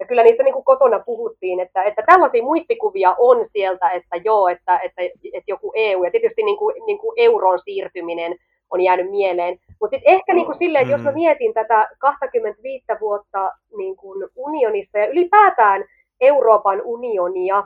Ja 0.00 0.06
kyllä 0.06 0.22
niistä 0.22 0.42
niin 0.42 0.54
kuin 0.54 0.64
kotona 0.64 0.98
puhuttiin, 0.98 1.60
että, 1.60 1.82
että 1.82 2.02
tällaisia 2.06 2.42
muistikuvia 2.42 3.14
on 3.18 3.46
sieltä, 3.52 3.90
että 3.90 4.16
joo, 4.24 4.48
että, 4.48 4.78
että, 4.78 5.02
että 5.24 5.50
joku 5.50 5.72
EU 5.74 6.04
ja 6.04 6.10
tietysti 6.10 6.42
niin 6.42 6.58
kuin, 6.58 6.74
niin 6.86 6.98
kuin 6.98 7.14
euron 7.16 7.58
siirtyminen 7.64 8.36
on 8.70 8.80
jäänyt 8.80 9.10
mieleen. 9.10 9.58
Mutta 9.80 9.96
sitten 9.96 10.14
ehkä 10.14 10.34
niin 10.34 10.46
kuin 10.46 10.58
silleen, 10.58 10.82
että 10.82 10.94
jos 10.94 11.02
mä 11.02 11.10
mm. 11.10 11.14
mietin 11.14 11.54
tätä 11.54 11.88
25 11.98 12.84
vuotta 13.00 13.52
niin 13.76 13.96
kuin 13.96 14.28
unionissa 14.36 14.98
ja 14.98 15.06
ylipäätään 15.06 15.84
Euroopan 16.20 16.82
unionia, 16.84 17.64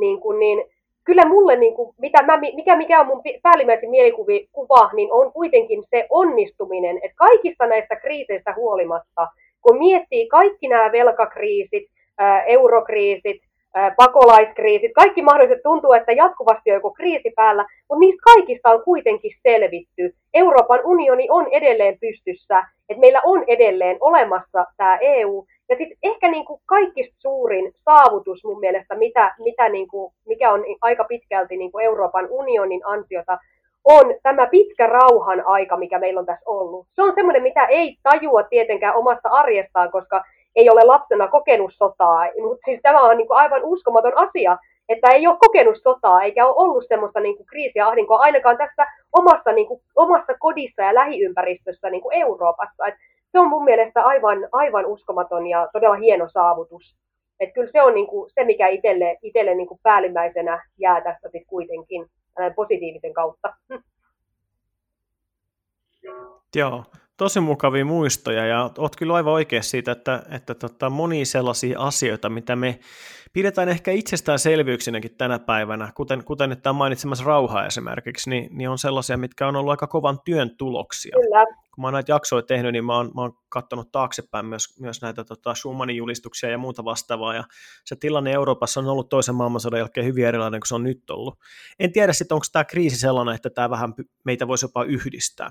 niin, 0.00 0.20
kuin, 0.20 0.38
niin 0.38 0.64
kyllä 1.04 1.24
mulle, 1.24 1.56
niin 1.56 1.74
kuin, 1.74 1.94
mitä 1.98 2.22
mä, 2.22 2.36
mikä, 2.36 2.76
mikä 2.76 3.00
on 3.00 3.06
mun 3.06 3.22
päällimmäisin 3.42 3.90
mielikuva, 3.90 4.90
niin 4.92 5.12
on 5.12 5.32
kuitenkin 5.32 5.82
se 5.90 6.06
onnistuminen, 6.10 6.96
että 6.96 7.16
kaikista 7.16 7.66
näistä 7.66 7.96
kriiseistä 7.96 8.54
huolimatta– 8.56 9.28
kun 9.64 9.78
miettii 9.78 10.28
kaikki 10.28 10.68
nämä 10.68 10.92
velkakriisit, 10.92 11.90
eurokriisit, 12.46 13.42
pakolaiskriisit, 13.96 14.92
kaikki 14.94 15.22
mahdolliset 15.22 15.62
tuntuu, 15.62 15.92
että 15.92 16.12
jatkuvasti 16.12 16.70
on 16.70 16.74
joku 16.74 16.90
kriisi 16.90 17.32
päällä, 17.36 17.66
mutta 17.88 18.00
niistä 18.00 18.22
kaikista 18.24 18.70
on 18.70 18.84
kuitenkin 18.84 19.30
selvitty. 19.42 20.14
Euroopan 20.34 20.80
unioni 20.84 21.26
on 21.30 21.46
edelleen 21.52 21.98
pystyssä, 22.00 22.58
että 22.88 23.00
meillä 23.00 23.20
on 23.24 23.44
edelleen 23.46 23.96
olemassa 24.00 24.66
tämä 24.76 24.98
EU. 25.00 25.46
Ja 25.68 25.76
sitten 25.76 25.98
ehkä 26.02 26.30
niin 26.30 26.44
kuin 26.44 26.60
kaikista 26.66 27.16
suurin 27.18 27.74
saavutus 27.84 28.44
mun 28.44 28.60
mielestä, 28.60 28.94
mitä, 28.94 29.34
mitä 29.38 29.68
niin 29.68 29.88
kuin, 29.88 30.12
mikä 30.26 30.52
on 30.52 30.64
aika 30.80 31.04
pitkälti 31.04 31.56
niin 31.56 31.72
kuin 31.72 31.84
Euroopan 31.84 32.26
unionin 32.30 32.80
ansiota, 32.84 33.38
on 33.84 34.14
tämä 34.22 34.46
pitkä 34.46 34.86
rauhan 34.86 35.42
aika, 35.46 35.76
mikä 35.76 35.98
meillä 35.98 36.20
on 36.20 36.26
tässä 36.26 36.44
ollut. 36.46 36.86
Se 36.94 37.02
on 37.02 37.12
semmoinen, 37.14 37.42
mitä 37.42 37.66
ei 37.66 37.96
tajua 38.02 38.42
tietenkään 38.42 38.96
omasta 38.96 39.28
arjestaan, 39.28 39.90
koska 39.90 40.24
ei 40.56 40.70
ole 40.70 40.84
lapsena 40.84 41.28
kokenut 41.28 41.74
sotaa. 41.74 42.28
Mutta 42.42 42.64
siis 42.64 42.80
tämä 42.82 43.00
on 43.00 43.16
niin 43.16 43.26
kuin 43.26 43.38
aivan 43.38 43.64
uskomaton 43.64 44.16
asia, 44.16 44.58
että 44.88 45.10
ei 45.10 45.26
ole 45.26 45.36
kokenut 45.40 45.82
sotaa, 45.82 46.22
eikä 46.22 46.46
ole 46.46 46.54
ollut 46.56 46.84
semmoista 46.88 47.20
niin 47.20 47.36
kuin 47.36 47.46
kriisiä 47.46 47.86
ahdinkoa 47.86 48.18
ainakaan 48.18 48.56
tässä 48.56 48.86
omassa, 49.12 49.52
niin 49.52 49.66
kuin, 49.66 49.80
omassa 49.96 50.34
kodissa 50.38 50.82
ja 50.82 50.94
lähiympäristössä 50.94 51.90
niin 51.90 52.02
kuin 52.02 52.18
Euroopassa. 52.18 52.86
Et 52.86 52.94
se 53.34 53.38
on 53.38 53.48
mun 53.48 53.64
mielestä 53.64 54.04
aivan, 54.04 54.38
aivan 54.52 54.86
uskomaton 54.86 55.46
ja 55.46 55.68
todella 55.72 55.96
hieno 55.96 56.28
saavutus. 56.28 56.96
Et 57.40 57.54
kyllä 57.54 57.70
se 57.72 57.82
on 57.82 57.94
niin 57.94 58.06
kuin 58.06 58.30
se, 58.34 58.44
mikä 58.44 58.68
itselle, 58.68 59.16
itselle 59.22 59.54
niin 59.54 59.68
kuin 59.68 59.80
päällimmäisenä 59.82 60.64
jää 60.78 61.00
tässä 61.00 61.28
sitten 61.28 61.46
kuitenkin 61.46 62.06
positiivisen 62.56 63.12
kautta. 63.12 63.54
Joo, 66.56 66.84
tosi 67.16 67.40
mukavia 67.40 67.84
muistoja 67.84 68.46
ja 68.46 68.70
olet 68.78 68.96
kyllä 68.98 69.14
aivan 69.14 69.32
oikein 69.32 69.62
siitä, 69.62 69.92
että, 69.92 70.22
että 70.30 70.54
tota, 70.54 70.90
moni 70.90 71.24
sellaisia 71.24 71.80
asioita, 71.80 72.30
mitä 72.30 72.56
me 72.56 72.78
pidetään 73.34 73.68
ehkä 73.68 73.90
itsestäänselvyyksinäkin 73.90 75.16
tänä 75.16 75.38
päivänä, 75.38 75.92
kuten, 75.94 76.24
kuten 76.24 76.50
nyt 76.50 76.62
tämä 76.62 76.72
mainitsemassa 76.72 77.24
rauha 77.24 77.66
esimerkiksi, 77.66 78.30
niin, 78.30 78.48
niin 78.58 78.68
on 78.68 78.78
sellaisia, 78.78 79.16
mitkä 79.16 79.48
on 79.48 79.56
ollut 79.56 79.70
aika 79.70 79.86
kovan 79.86 80.18
työn 80.24 80.56
tuloksia. 80.56 81.16
Kyllä. 81.22 81.46
Kun 81.74 81.82
mä 81.82 81.86
oon 81.86 81.94
näitä 81.94 82.12
jaksoja 82.12 82.42
tehnyt, 82.42 82.72
niin 82.72 82.84
mä 82.84 82.96
oon, 82.96 83.10
mä 83.14 83.20
oon 83.20 83.38
katsonut 83.48 83.92
taaksepäin 83.92 84.46
myös, 84.46 84.80
myös 84.80 85.02
näitä 85.02 85.24
tota, 85.24 85.54
Schumannin 85.54 85.96
julistuksia 85.96 86.50
ja 86.50 86.58
muuta 86.58 86.84
vastaavaa, 86.84 87.34
ja 87.34 87.44
se 87.84 87.96
tilanne 87.96 88.32
Euroopassa 88.32 88.80
on 88.80 88.86
ollut 88.86 89.08
toisen 89.08 89.34
maailmansodan 89.34 89.78
jälkeen 89.78 90.06
hyvin 90.06 90.26
erilainen 90.26 90.60
kuin 90.60 90.68
se 90.68 90.74
on 90.74 90.82
nyt 90.82 91.10
ollut. 91.10 91.38
En 91.78 91.92
tiedä 91.92 92.12
sitten, 92.12 92.34
onko 92.34 92.46
tämä 92.52 92.64
kriisi 92.64 92.96
sellainen, 92.96 93.34
että 93.34 93.50
tämä 93.50 93.70
vähän 93.70 93.94
meitä 94.24 94.48
voisi 94.48 94.64
jopa 94.64 94.84
yhdistää. 94.84 95.50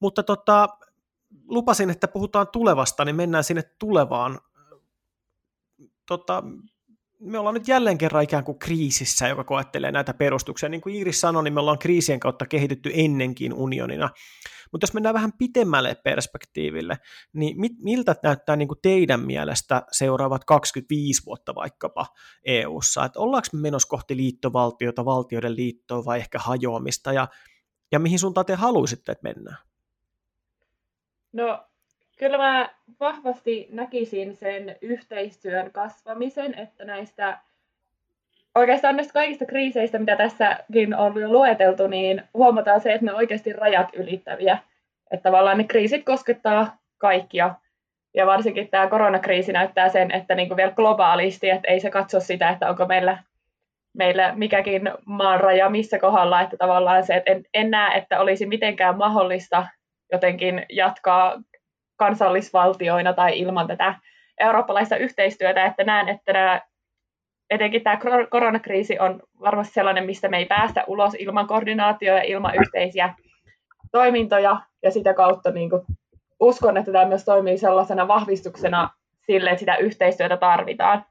Mutta 0.00 0.22
tota, 0.22 0.68
lupasin, 1.48 1.90
että 1.90 2.08
puhutaan 2.08 2.48
tulevasta, 2.48 3.04
niin 3.04 3.16
mennään 3.16 3.44
sinne 3.44 3.62
tulevaan. 3.78 4.40
Tota, 6.06 6.42
me 7.20 7.38
ollaan 7.38 7.54
nyt 7.54 7.68
jälleen 7.68 7.98
kerran 7.98 8.22
ikään 8.22 8.44
kuin 8.44 8.58
kriisissä, 8.58 9.28
joka 9.28 9.44
koettelee 9.44 9.92
näitä 9.92 10.14
perustuksia. 10.14 10.68
Niin 10.68 10.80
kuin 10.80 10.94
Iiris 10.94 11.20
sanoi, 11.20 11.44
niin 11.44 11.54
me 11.54 11.60
ollaan 11.60 11.78
kriisien 11.78 12.20
kautta 12.20 12.46
kehitytty 12.46 12.90
ennenkin 12.94 13.54
unionina. 13.54 14.10
Mutta 14.72 14.84
jos 14.84 14.94
mennään 14.94 15.14
vähän 15.14 15.32
pitemmälle 15.38 15.94
perspektiiville, 15.94 16.98
niin 17.32 17.60
mit, 17.60 17.72
miltä 17.78 18.16
näyttää 18.22 18.56
niin 18.56 18.68
kuin 18.68 18.78
teidän 18.82 19.20
mielestä 19.20 19.82
seuraavat 19.92 20.44
25 20.44 21.26
vuotta 21.26 21.54
vaikkapa 21.54 22.06
EU-ssa? 22.44 23.04
Että 23.04 23.20
ollaanko 23.20 23.48
me 23.52 23.60
menossa 23.60 23.88
kohti 23.88 24.16
liittovaltiota, 24.16 25.04
valtioiden 25.04 25.56
liittoa 25.56 26.04
vai 26.04 26.18
ehkä 26.18 26.38
hajoamista, 26.38 27.12
ja, 27.12 27.28
ja 27.92 27.98
mihin 27.98 28.18
suuntaan 28.18 28.46
te 28.46 28.54
haluaisitte, 28.54 29.12
että 29.12 29.28
mennään? 29.28 29.58
No 31.32 31.69
kyllä 32.20 32.38
mä 32.38 32.70
vahvasti 33.00 33.68
näkisin 33.72 34.36
sen 34.36 34.76
yhteistyön 34.80 35.70
kasvamisen, 35.72 36.58
että 36.58 36.84
näistä 36.84 37.38
oikeastaan 38.54 38.96
näistä 38.96 39.12
kaikista 39.12 39.46
kriiseistä, 39.46 39.98
mitä 39.98 40.16
tässäkin 40.16 40.94
on 40.94 41.20
jo 41.20 41.28
lueteltu, 41.28 41.86
niin 41.86 42.22
huomataan 42.34 42.80
se, 42.80 42.92
että 42.92 43.06
ne 43.06 43.14
oikeasti 43.14 43.52
rajat 43.52 43.88
ylittäviä. 43.94 44.58
Että 45.10 45.22
tavallaan 45.22 45.58
ne 45.58 45.64
kriisit 45.64 46.04
koskettaa 46.04 46.76
kaikkia. 46.98 47.54
Ja 48.14 48.26
varsinkin 48.26 48.68
tämä 48.68 48.86
koronakriisi 48.86 49.52
näyttää 49.52 49.88
sen, 49.88 50.10
että 50.10 50.34
niin 50.34 50.48
kuin 50.48 50.56
vielä 50.56 50.72
globaalisti, 50.72 51.50
että 51.50 51.68
ei 51.68 51.80
se 51.80 51.90
katso 51.90 52.20
sitä, 52.20 52.50
että 52.50 52.68
onko 52.68 52.86
meillä, 52.86 53.18
meillä 53.92 54.32
mikäkin 54.36 54.90
maan 55.04 55.40
raja 55.40 55.70
missä 55.70 55.98
kohdalla, 55.98 56.40
että 56.40 56.56
tavallaan 56.56 57.06
se, 57.06 57.14
että 57.14 57.32
en, 57.32 57.44
en 57.54 57.70
näe, 57.70 57.98
että 57.98 58.20
olisi 58.20 58.46
mitenkään 58.46 58.98
mahdollista 58.98 59.66
jotenkin 60.12 60.66
jatkaa 60.68 61.42
kansallisvaltioina 62.00 63.12
tai 63.12 63.38
ilman 63.38 63.66
tätä 63.66 63.94
eurooppalaista 64.40 64.96
yhteistyötä, 64.96 65.64
että 65.64 65.84
näen, 65.84 66.08
että 66.08 66.32
nämä, 66.32 66.60
etenkin 67.50 67.82
tämä 67.82 67.98
koronakriisi 68.30 68.98
on 68.98 69.22
varmasti 69.40 69.74
sellainen, 69.74 70.06
mistä 70.06 70.28
me 70.28 70.38
ei 70.38 70.46
päästä 70.46 70.84
ulos 70.86 71.14
ilman 71.18 71.46
koordinaatioa 71.46 72.16
ja 72.16 72.22
ilman 72.22 72.54
yhteisiä 72.54 73.14
toimintoja, 73.92 74.60
ja 74.82 74.90
sitä 74.90 75.14
kautta 75.14 75.50
niin 75.50 75.70
kuin, 75.70 75.82
uskon, 76.40 76.76
että 76.76 76.92
tämä 76.92 77.04
myös 77.04 77.24
toimii 77.24 77.58
sellaisena 77.58 78.08
vahvistuksena 78.08 78.90
sille, 79.26 79.50
että 79.50 79.60
sitä 79.60 79.76
yhteistyötä 79.76 80.36
tarvitaan. 80.36 81.04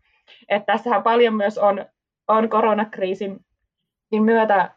Että 0.50 0.74
tässähän 0.74 1.04
paljon 1.04 1.34
myös 1.34 1.58
on, 1.58 1.86
on 2.28 2.50
koronakriisin 2.50 3.40
myötä 4.12 4.72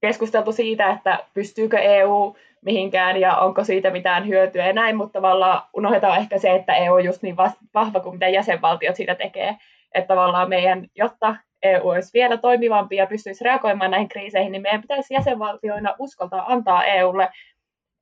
keskusteltu 0.00 0.52
siitä, 0.52 0.90
että 0.90 1.18
pystyykö 1.34 1.78
EU 1.78 2.36
mihinkään 2.64 3.20
ja 3.20 3.36
onko 3.36 3.64
siitä 3.64 3.90
mitään 3.90 4.28
hyötyä 4.28 4.66
ja 4.66 4.72
näin, 4.72 4.96
mutta 4.96 5.12
tavallaan 5.12 5.62
unohdetaan 5.76 6.18
ehkä 6.18 6.38
se, 6.38 6.54
että 6.54 6.74
EU 6.74 6.94
on 6.94 7.04
just 7.04 7.22
niin 7.22 7.36
vahva 7.74 8.00
kuin 8.00 8.14
mitä 8.14 8.28
jäsenvaltiot 8.28 8.96
siitä 8.96 9.14
tekee. 9.14 9.56
Että 9.94 10.08
tavallaan 10.08 10.48
meidän, 10.48 10.86
jotta 10.94 11.36
EU 11.62 11.88
olisi 11.88 12.10
vielä 12.14 12.36
toimivampi 12.36 12.96
ja 12.96 13.06
pystyisi 13.06 13.44
reagoimaan 13.44 13.90
näihin 13.90 14.08
kriiseihin, 14.08 14.52
niin 14.52 14.62
meidän 14.62 14.80
pitäisi 14.80 15.14
jäsenvaltioina 15.14 15.94
uskaltaa 15.98 16.52
antaa 16.52 16.84
EUlle 16.84 17.28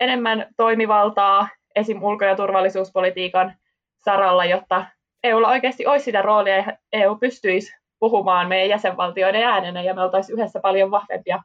enemmän 0.01 0.47
toimivaltaa 0.57 1.49
esim. 1.75 2.03
ulko- 2.03 2.25
ja 2.25 2.37
turvallisuuspolitiikan 2.37 3.55
saralla, 4.05 4.45
jotta 4.45 4.85
EUlla 5.25 5.49
oikeasti 5.49 5.87
olisi 5.87 6.05
sitä 6.05 6.23
roolia 6.23 6.57
ja 6.57 6.77
EU 6.93 7.17
pystyisi 7.17 7.77
puhumaan 7.99 8.49
meidän 8.49 8.69
jäsenvaltioiden 8.69 9.43
äänenä 9.43 9.83
ja 9.83 9.95
me 9.95 10.03
oltaisiin 10.03 10.39
yhdessä 10.39 10.61
paljon 10.61 10.91
vahvempia 10.91 11.43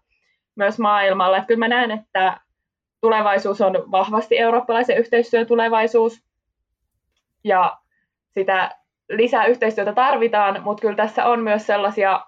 myös 0.56 0.80
maailmalla. 0.80 1.38
Että 1.38 1.48
kyllä 1.48 1.60
mä 1.60 1.68
näen, 1.68 1.92
että 1.92 2.40
tulevaisuus 3.04 3.62
on 3.62 3.74
vahvasti 3.92 4.38
eurooppalaisen 4.38 4.98
yhteistyön 4.98 5.48
tulevaisuus 5.48 6.24
ja 7.44 7.78
sitä 8.32 8.72
lisää 9.10 9.46
yhteistyötä 9.46 9.94
tarvitaan, 9.94 10.64
mutta 10.64 10.82
kyllä 10.82 10.96
tässä 10.96 11.26
on 11.26 11.40
myös 11.40 11.66
sellaisia 11.66 12.26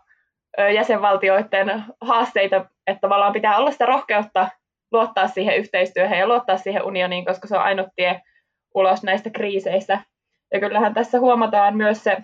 jäsenvaltioiden 0.74 1.84
haasteita, 2.02 2.66
että 2.88 3.02
tavallaan 3.02 3.34
pitää 3.34 3.58
olla 3.58 3.72
sitä 3.72 3.86
rohkeutta 3.86 4.50
luottaa 4.92 5.28
siihen 5.28 5.58
yhteistyöhön 5.58 6.20
ja 6.20 6.28
luottaa 6.28 6.58
siihen 6.58 6.84
unioniin, 6.84 7.26
koska 7.26 7.48
se 7.48 7.58
on 7.58 7.64
ainut 7.64 7.88
tie 7.96 8.22
ulos 8.76 9.04
näistä 9.04 9.30
kriiseistä. 9.30 10.00
Ja 10.54 10.60
kyllähän 10.60 10.94
tässä 10.94 11.20
huomataan 11.20 11.78
myös 11.78 12.04
se, 12.04 12.18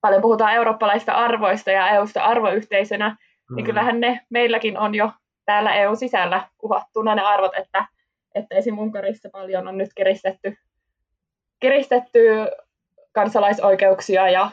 paljon 0.00 0.22
puhutaan 0.22 0.54
eurooppalaista 0.54 1.12
arvoista 1.12 1.70
ja 1.70 1.88
EUsta 1.88 2.24
arvoyhteisönä, 2.24 3.08
niin 3.08 3.16
mm. 3.50 3.56
niin 3.56 3.66
kyllähän 3.66 4.00
ne 4.00 4.20
meilläkin 4.30 4.78
on 4.78 4.94
jo 4.94 5.10
täällä 5.50 5.74
EU-sisällä 5.74 6.48
kuvattuna 6.58 7.14
ne 7.14 7.22
arvot, 7.22 7.52
että, 7.58 7.84
että 8.34 8.54
esim. 8.54 8.78
Unkarissa 8.78 9.28
paljon 9.32 9.68
on 9.68 9.78
nyt 9.78 9.90
kiristetty, 9.96 10.56
kiristetty 11.60 12.20
kansalaisoikeuksia 13.12 14.28
ja 14.28 14.50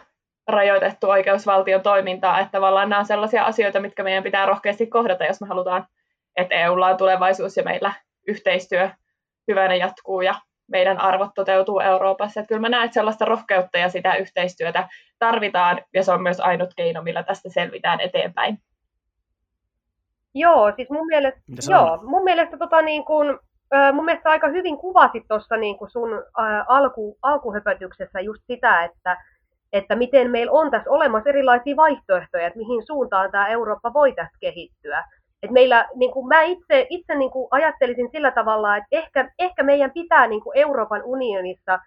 rajoitettu 0.47 1.09
oikeusvaltion 1.09 1.81
toimintaa, 1.81 2.39
että 2.39 2.51
tavallaan 2.51 2.89
nämä 2.89 2.99
on 2.99 3.05
sellaisia 3.05 3.43
asioita, 3.43 3.79
mitkä 3.79 4.03
meidän 4.03 4.23
pitää 4.23 4.45
rohkeasti 4.45 4.87
kohdata, 4.87 5.25
jos 5.25 5.41
me 5.41 5.47
halutaan, 5.47 5.87
että 6.35 6.55
EUlla 6.55 6.87
on 6.87 6.97
tulevaisuus 6.97 7.57
ja 7.57 7.63
meillä 7.63 7.93
yhteistyö 8.27 8.89
hyvänä 9.47 9.75
jatkuu 9.75 10.21
ja 10.21 10.35
meidän 10.67 10.97
arvot 10.97 11.29
toteutuu 11.35 11.79
Euroopassa. 11.79 12.39
Että 12.39 12.47
kyllä 12.47 12.61
mä 12.61 12.69
näen, 12.69 12.85
että 12.85 12.93
sellaista 12.93 13.25
rohkeutta 13.25 13.77
ja 13.77 13.89
sitä 13.89 14.15
yhteistyötä 14.15 14.87
tarvitaan, 15.19 15.81
ja 15.93 16.03
se 16.03 16.11
on 16.11 16.21
myös 16.21 16.39
ainut 16.39 16.69
keino, 16.77 17.01
millä 17.01 17.23
tästä 17.23 17.49
selvitään 17.49 17.99
eteenpäin. 17.99 18.57
Joo, 20.39 20.71
siis 20.75 20.89
mun 20.89 21.05
mielestä, 21.07 21.39
joo, 21.69 21.99
mun 22.03 22.23
mielestä, 22.23 22.57
tota, 22.57 22.81
niin 22.81 23.05
kun, 23.05 23.39
mun 23.93 24.05
mielestä 24.05 24.29
aika 24.29 24.47
hyvin 24.47 24.77
kuvasit 24.77 25.23
tuossa 25.27 25.57
niin 25.57 25.77
sun 25.87 26.13
ä, 26.13 26.65
alku, 26.67 27.17
alkuhöpötyksessä 27.21 28.19
just 28.19 28.43
sitä, 28.47 28.83
että, 28.83 29.17
että 29.73 29.95
miten 29.95 30.31
meillä 30.31 30.51
on 30.51 30.71
tässä 30.71 30.91
olemassa 30.91 31.29
erilaisia 31.29 31.75
vaihtoehtoja, 31.75 32.47
että 32.47 32.59
mihin 32.59 32.85
suuntaan 32.85 33.31
tämä 33.31 33.47
Eurooppa 33.47 33.93
voi 33.93 34.11
tässä 34.11 34.37
kehittyä. 34.39 35.03
Et 35.43 35.51
meillä, 35.51 35.87
niin 35.95 36.11
kuin 36.11 36.27
mä 36.27 36.41
itse, 36.41 36.87
itse 36.89 37.15
niin 37.15 37.31
kuin 37.31 37.47
ajattelisin 37.51 38.09
sillä 38.11 38.31
tavalla, 38.31 38.77
että 38.77 38.87
ehkä, 38.91 39.31
ehkä 39.39 39.63
meidän 39.63 39.91
pitää 39.91 40.27
niin 40.27 40.41
kuin 40.41 40.57
Euroopan 40.57 41.01
unionissa 41.03 41.79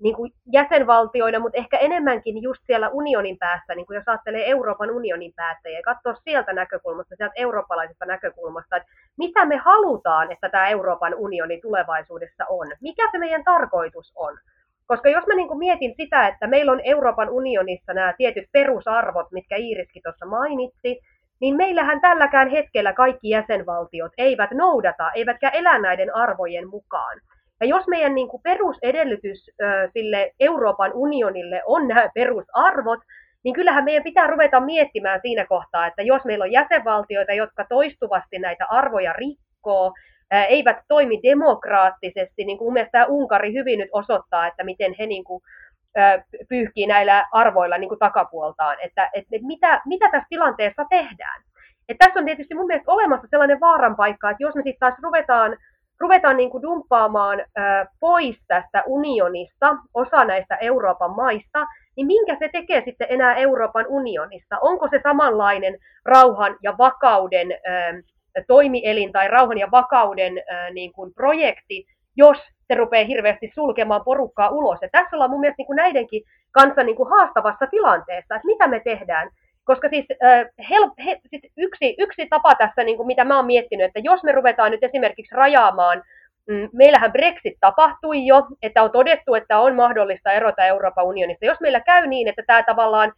niin 0.00 0.16
kuin 0.16 0.32
jäsenvaltioina, 0.52 1.38
mutta 1.38 1.58
ehkä 1.58 1.76
enemmänkin 1.76 2.42
just 2.42 2.60
siellä 2.66 2.88
unionin 2.88 3.38
päässä, 3.38 3.74
niin 3.74 3.86
kuin 3.86 3.94
jos 3.94 4.08
ajattelee 4.08 4.50
Euroopan 4.50 4.90
unionin 4.90 5.32
päättäjiä 5.36 5.78
ja 5.78 5.82
katsoa 5.82 6.14
sieltä 6.24 6.52
näkökulmasta, 6.52 7.16
sieltä 7.16 7.34
eurooppalaisesta 7.36 8.06
näkökulmasta, 8.06 8.76
että 8.76 8.88
mitä 9.16 9.44
me 9.44 9.56
halutaan, 9.56 10.32
että 10.32 10.48
tämä 10.48 10.68
Euroopan 10.68 11.14
unioni 11.14 11.60
tulevaisuudessa 11.60 12.44
on, 12.48 12.66
mikä 12.80 13.10
se 13.12 13.18
meidän 13.18 13.44
tarkoitus 13.44 14.12
on. 14.16 14.38
Koska 14.86 15.08
jos 15.08 15.26
mä 15.26 15.34
niin 15.34 15.48
kuin 15.48 15.58
mietin 15.58 15.94
sitä, 15.96 16.28
että 16.28 16.46
meillä 16.46 16.72
on 16.72 16.80
Euroopan 16.84 17.30
unionissa 17.30 17.94
nämä 17.94 18.14
tietyt 18.16 18.44
perusarvot, 18.52 19.26
mitkä 19.32 19.56
Iiriskin 19.56 20.02
tuossa 20.02 20.26
mainitsi, 20.26 21.00
niin 21.40 21.56
meillähän 21.56 22.00
tälläkään 22.00 22.48
hetkellä 22.48 22.92
kaikki 22.92 23.28
jäsenvaltiot 23.28 24.12
eivät 24.18 24.50
noudata, 24.50 25.10
eivätkä 25.14 25.48
elä 25.48 25.78
näiden 25.78 26.14
arvojen 26.14 26.68
mukaan. 26.68 27.20
Ja 27.60 27.66
jos 27.66 27.88
meidän 27.88 28.14
niin 28.14 28.28
kuin 28.28 28.42
perusedellytys 28.42 29.50
sille 29.92 30.32
Euroopan 30.40 30.90
unionille 30.94 31.62
on 31.66 31.88
nämä 31.88 32.08
perusarvot, 32.14 33.00
niin 33.44 33.54
kyllähän 33.54 33.84
meidän 33.84 34.04
pitää 34.04 34.26
ruveta 34.26 34.60
miettimään 34.60 35.20
siinä 35.22 35.46
kohtaa, 35.46 35.86
että 35.86 36.02
jos 36.02 36.24
meillä 36.24 36.42
on 36.42 36.52
jäsenvaltioita, 36.52 37.32
jotka 37.32 37.64
toistuvasti 37.68 38.38
näitä 38.38 38.66
arvoja 38.70 39.12
rikkoo, 39.12 39.92
eivät 40.48 40.76
toimi 40.88 41.20
demokraattisesti, 41.22 42.44
niin 42.44 42.58
kuin 42.58 42.66
mun 42.66 42.72
mielestä 42.72 42.92
tämä 42.92 43.06
Unkari 43.06 43.52
hyvin 43.52 43.78
nyt 43.78 43.88
osoittaa, 43.92 44.46
että 44.46 44.64
miten 44.64 44.94
he 44.98 45.06
niin 45.06 45.24
kuin, 45.24 45.42
pyyhkii 46.48 46.86
näillä 46.86 47.26
arvoilla 47.32 47.78
niin 47.78 47.88
kuin 47.88 47.98
takapuoltaan, 47.98 48.76
että, 48.82 49.10
että 49.12 49.36
mitä, 49.42 49.80
mitä 49.86 50.10
tässä 50.10 50.26
tilanteessa 50.28 50.84
tehdään. 50.90 51.42
Et 51.88 51.96
tässä 51.98 52.20
on 52.20 52.24
tietysti 52.24 52.54
mun 52.54 52.66
mielestä 52.66 52.92
olemassa 52.92 53.26
sellainen 53.30 53.60
vaaran 53.60 53.96
paikka, 53.96 54.30
että 54.30 54.42
jos 54.42 54.54
me 54.54 54.62
sitten 54.62 54.80
taas 54.80 54.94
ruvetaan 55.02 55.56
ruvetaan 56.00 56.36
niin 56.36 56.50
kuin 56.50 56.62
dumppaamaan 56.62 57.44
pois 58.00 58.36
tästä 58.48 58.82
unionista 58.86 59.76
osa 59.94 60.24
näistä 60.24 60.56
Euroopan 60.56 61.10
maista, 61.10 61.66
niin 61.96 62.06
minkä 62.06 62.36
se 62.38 62.48
tekee 62.52 62.82
sitten 62.84 63.06
enää 63.10 63.34
Euroopan 63.34 63.86
unionista? 63.88 64.58
Onko 64.60 64.88
se 64.88 65.00
samanlainen 65.02 65.78
rauhan 66.04 66.56
ja 66.62 66.78
vakauden 66.78 67.48
toimielin 68.46 69.12
tai 69.12 69.28
rauhan 69.28 69.58
ja 69.58 69.70
vakauden 69.70 70.32
niin 70.72 70.92
kuin 70.92 71.14
projekti, 71.14 71.84
jos 72.16 72.38
se 72.68 72.74
rupeaa 72.74 73.06
hirveästi 73.06 73.52
sulkemaan 73.54 74.04
porukkaa 74.04 74.48
ulos. 74.48 74.78
Ja 74.82 74.88
tässä 74.92 75.16
ollaan 75.16 75.30
mun 75.30 75.40
mielestä 75.40 75.58
niin 75.58 75.66
kuin 75.66 75.76
näidenkin 75.76 76.22
kanssa 76.52 76.82
niin 76.82 76.96
kuin 76.96 77.10
haastavassa 77.10 77.66
tilanteessa, 77.66 78.34
että 78.34 78.46
mitä 78.46 78.68
me 78.68 78.80
tehdään. 78.80 79.30
Koska 79.70 79.88
siis, 79.88 80.06
äh, 80.24 80.46
hel, 80.70 80.90
he, 81.04 81.20
siis 81.30 81.42
yksi, 81.56 81.94
yksi 81.98 82.26
tapa 82.30 82.54
tässä, 82.54 82.84
niin 82.84 82.96
kuin 82.96 83.06
mitä 83.06 83.24
mä 83.24 83.36
oon 83.36 83.46
miettinyt, 83.46 83.86
että 83.86 84.00
jos 84.02 84.22
me 84.22 84.32
ruvetaan 84.32 84.70
nyt 84.70 84.84
esimerkiksi 84.84 85.34
rajaamaan, 85.34 86.02
mm, 86.48 86.68
meillähän 86.72 87.12
Brexit 87.12 87.54
tapahtui 87.60 88.26
jo, 88.26 88.46
että 88.62 88.82
on 88.82 88.90
todettu, 88.90 89.34
että 89.34 89.58
on 89.58 89.74
mahdollista 89.74 90.32
erota 90.32 90.64
Euroopan 90.64 91.04
unionista. 91.04 91.44
Jos 91.44 91.60
meillä 91.60 91.80
käy 91.80 92.06
niin, 92.06 92.28
että 92.28 92.42
tämä 92.46 92.62
tavallaan 92.62 93.12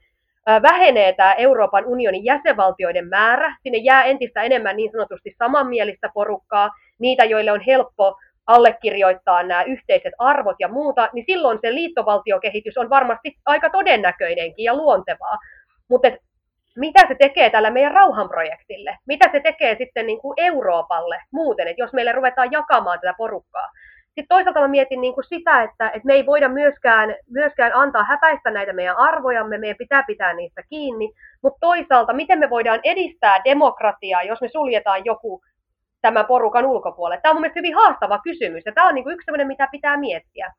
vähenee 0.63 1.13
tämä 1.13 1.33
Euroopan 1.33 1.87
unionin 1.87 2.25
jäsenvaltioiden 2.25 3.09
määrä, 3.09 3.57
sinne 3.63 3.79
jää 3.79 4.05
entistä 4.05 4.43
enemmän 4.43 4.77
niin 4.77 4.93
sanotusti 4.93 5.35
samanmielistä 5.39 6.11
porukkaa, 6.15 6.71
niitä, 6.99 7.25
joille 7.25 7.53
on 7.53 7.61
helppo 7.61 8.17
allekirjoittaa 8.47 9.43
nämä 9.43 9.63
yhteiset 9.63 10.13
arvot 10.19 10.57
ja 10.59 10.69
muuta, 10.69 11.09
niin 11.13 11.25
silloin 11.29 11.59
se 11.63 11.75
liittovaltiokehitys 11.75 12.79
on 12.79 12.91
varmasti 12.91 13.37
aika 13.47 13.71
todennäköinenkin 13.71 14.65
ja 14.65 14.77
luontevaa. 14.77 15.39
Mutta 15.89 16.09
mitä 16.79 17.01
se 17.09 17.15
tekee 17.15 17.51
tällä 17.51 17.71
meidän 17.71 17.93
rauhanprojektille? 17.93 18.99
Mitä 19.07 19.29
se 19.33 19.41
tekee 19.41 19.77
sitten 19.79 20.07
niin 20.07 20.21
kuin 20.21 20.35
Euroopalle 20.37 21.23
muuten, 21.33 21.69
että 21.69 21.83
jos 21.83 21.93
meille 21.93 22.13
ruvetaan 22.13 22.53
jakamaan 22.53 23.01
tätä 23.01 23.15
porukkaa? 23.19 23.69
Sitten 24.07 24.29
toisaalta 24.29 24.61
mä 24.61 24.69
mietin 24.69 25.01
niin 25.01 25.15
kuin 25.15 25.25
sitä, 25.25 25.63
että, 25.63 25.87
että 25.89 26.07
me 26.07 26.13
ei 26.13 26.27
voida 26.27 26.49
myöskään, 26.49 27.15
myöskään 27.31 27.73
antaa 27.75 28.05
häpäistä 28.05 28.51
näitä 28.51 28.73
meidän 28.73 28.97
arvojamme, 28.97 29.59
meidän 29.59 29.77
pitää 29.77 30.03
pitää 30.07 30.33
niistä 30.33 30.63
kiinni, 30.69 31.13
mutta 31.43 31.59
toisaalta 31.61 32.13
miten 32.13 32.39
me 32.39 32.51
voidaan 32.51 32.81
edistää 32.85 33.41
demokratiaa, 33.45 34.23
jos 34.23 34.41
me 34.41 34.49
suljetaan 34.49 35.05
joku 35.05 35.43
tämän 36.01 36.27
porukan 36.27 36.67
ulkopuolelle? 36.67 37.21
Tämä 37.21 37.31
on 37.31 37.37
mun 37.37 37.41
mielestä 37.41 37.61
hyvin 37.61 37.75
haastava 37.75 38.19
kysymys 38.19 38.63
ja 38.67 38.73
tämä 38.73 38.89
on 38.89 38.95
niin 38.95 39.05
kuin 39.05 39.15
yksi 39.15 39.25
sellainen, 39.25 39.47
mitä 39.47 39.69
pitää 39.73 39.97
miettiä. 39.97 40.53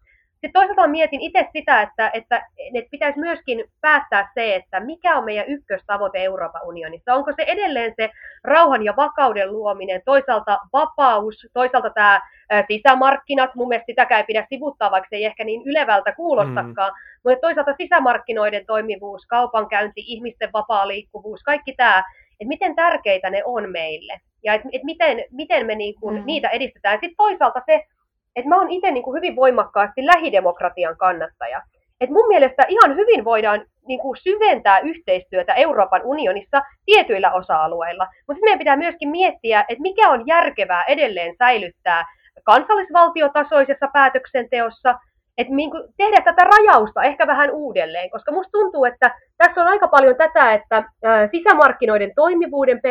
Sitten 0.43 0.61
toisaalta 0.61 0.87
mietin 0.87 1.21
itse 1.21 1.47
sitä, 1.53 1.81
että, 1.81 2.11
että, 2.13 2.47
että 2.73 2.89
pitäisi 2.91 3.19
myöskin 3.19 3.63
päättää 3.81 4.31
se, 4.33 4.55
että 4.55 4.79
mikä 4.79 5.17
on 5.17 5.25
meidän 5.25 5.47
ykköstavoite 5.47 6.23
Euroopan 6.23 6.61
unionissa. 6.65 7.13
Onko 7.13 7.31
se 7.31 7.43
edelleen 7.43 7.93
se 7.95 8.09
rauhan 8.43 8.83
ja 8.83 8.93
vakauden 8.97 9.51
luominen, 9.51 10.01
toisaalta 10.05 10.59
vapaus, 10.73 11.47
toisaalta 11.53 11.89
tämä 11.89 12.21
sisämarkkinat, 12.67 13.55
mun 13.55 13.67
mielestä 13.67 13.85
sitäkään 13.85 14.19
ei 14.19 14.25
pidä 14.25 14.47
sivuttaa, 14.49 14.91
vaikka 14.91 15.07
se 15.09 15.15
ei 15.15 15.25
ehkä 15.25 15.43
niin 15.43 15.61
ylevältä 15.65 16.11
kuulostakaan, 16.11 16.93
mm. 16.93 17.29
mutta 17.29 17.41
toisaalta 17.41 17.73
sisämarkkinoiden 17.77 18.65
toimivuus, 18.65 19.25
kaupankäynti, 19.25 20.03
ihmisten 20.07 20.49
vapaa 20.53 20.87
liikkuvuus, 20.87 21.43
kaikki 21.43 21.73
tämä, 21.77 22.03
että 22.39 22.47
miten 22.47 22.75
tärkeitä 22.75 23.29
ne 23.29 23.41
on 23.45 23.71
meille 23.71 24.21
ja 24.43 24.53
että 24.53 24.69
et 24.71 24.83
miten, 24.83 25.23
miten 25.31 25.65
me 25.65 25.75
niinku 25.75 26.11
mm. 26.11 26.23
niitä 26.25 26.49
edistetään. 26.49 26.95
Sitten 27.01 27.17
toisaalta 27.17 27.61
se, 27.65 27.85
että 28.35 28.49
mä 28.49 28.57
oon 28.57 28.71
itse 28.71 28.91
niin 28.91 29.03
kuin 29.03 29.15
hyvin 29.15 29.35
voimakkaasti 29.35 30.05
lähidemokratian 30.05 30.97
kannattaja. 30.97 31.61
Et 32.01 32.09
mun 32.09 32.27
mielestä 32.27 32.65
ihan 32.69 32.95
hyvin 32.95 33.25
voidaan 33.25 33.65
niin 33.87 33.99
kuin 33.99 34.17
syventää 34.17 34.79
yhteistyötä 34.79 35.53
Euroopan 35.53 36.01
unionissa 36.03 36.61
tietyillä 36.85 37.33
osa-alueilla, 37.33 38.07
mutta 38.27 38.41
meidän 38.43 38.59
pitää 38.59 38.75
myöskin 38.77 39.09
miettiä, 39.09 39.65
että 39.69 39.81
mikä 39.81 40.09
on 40.09 40.27
järkevää 40.27 40.83
edelleen 40.83 41.35
säilyttää 41.37 42.05
kansallisvaltiotasoisessa 42.43 43.87
päätöksenteossa 43.93 44.99
että 45.37 45.53
niin 45.53 45.71
kuin 45.71 45.83
tehdä 45.97 46.21
tätä 46.21 46.43
rajausta 46.43 47.03
ehkä 47.03 47.27
vähän 47.27 47.51
uudelleen, 47.51 48.09
koska 48.09 48.31
musta 48.31 48.51
tuntuu, 48.51 48.85
että 48.85 49.15
tässä 49.37 49.61
on 49.61 49.67
aika 49.67 49.87
paljon 49.87 50.15
tätä, 50.15 50.53
että 50.53 50.83
sisämarkkinoiden 51.31 52.11
toimivuuden 52.15 52.81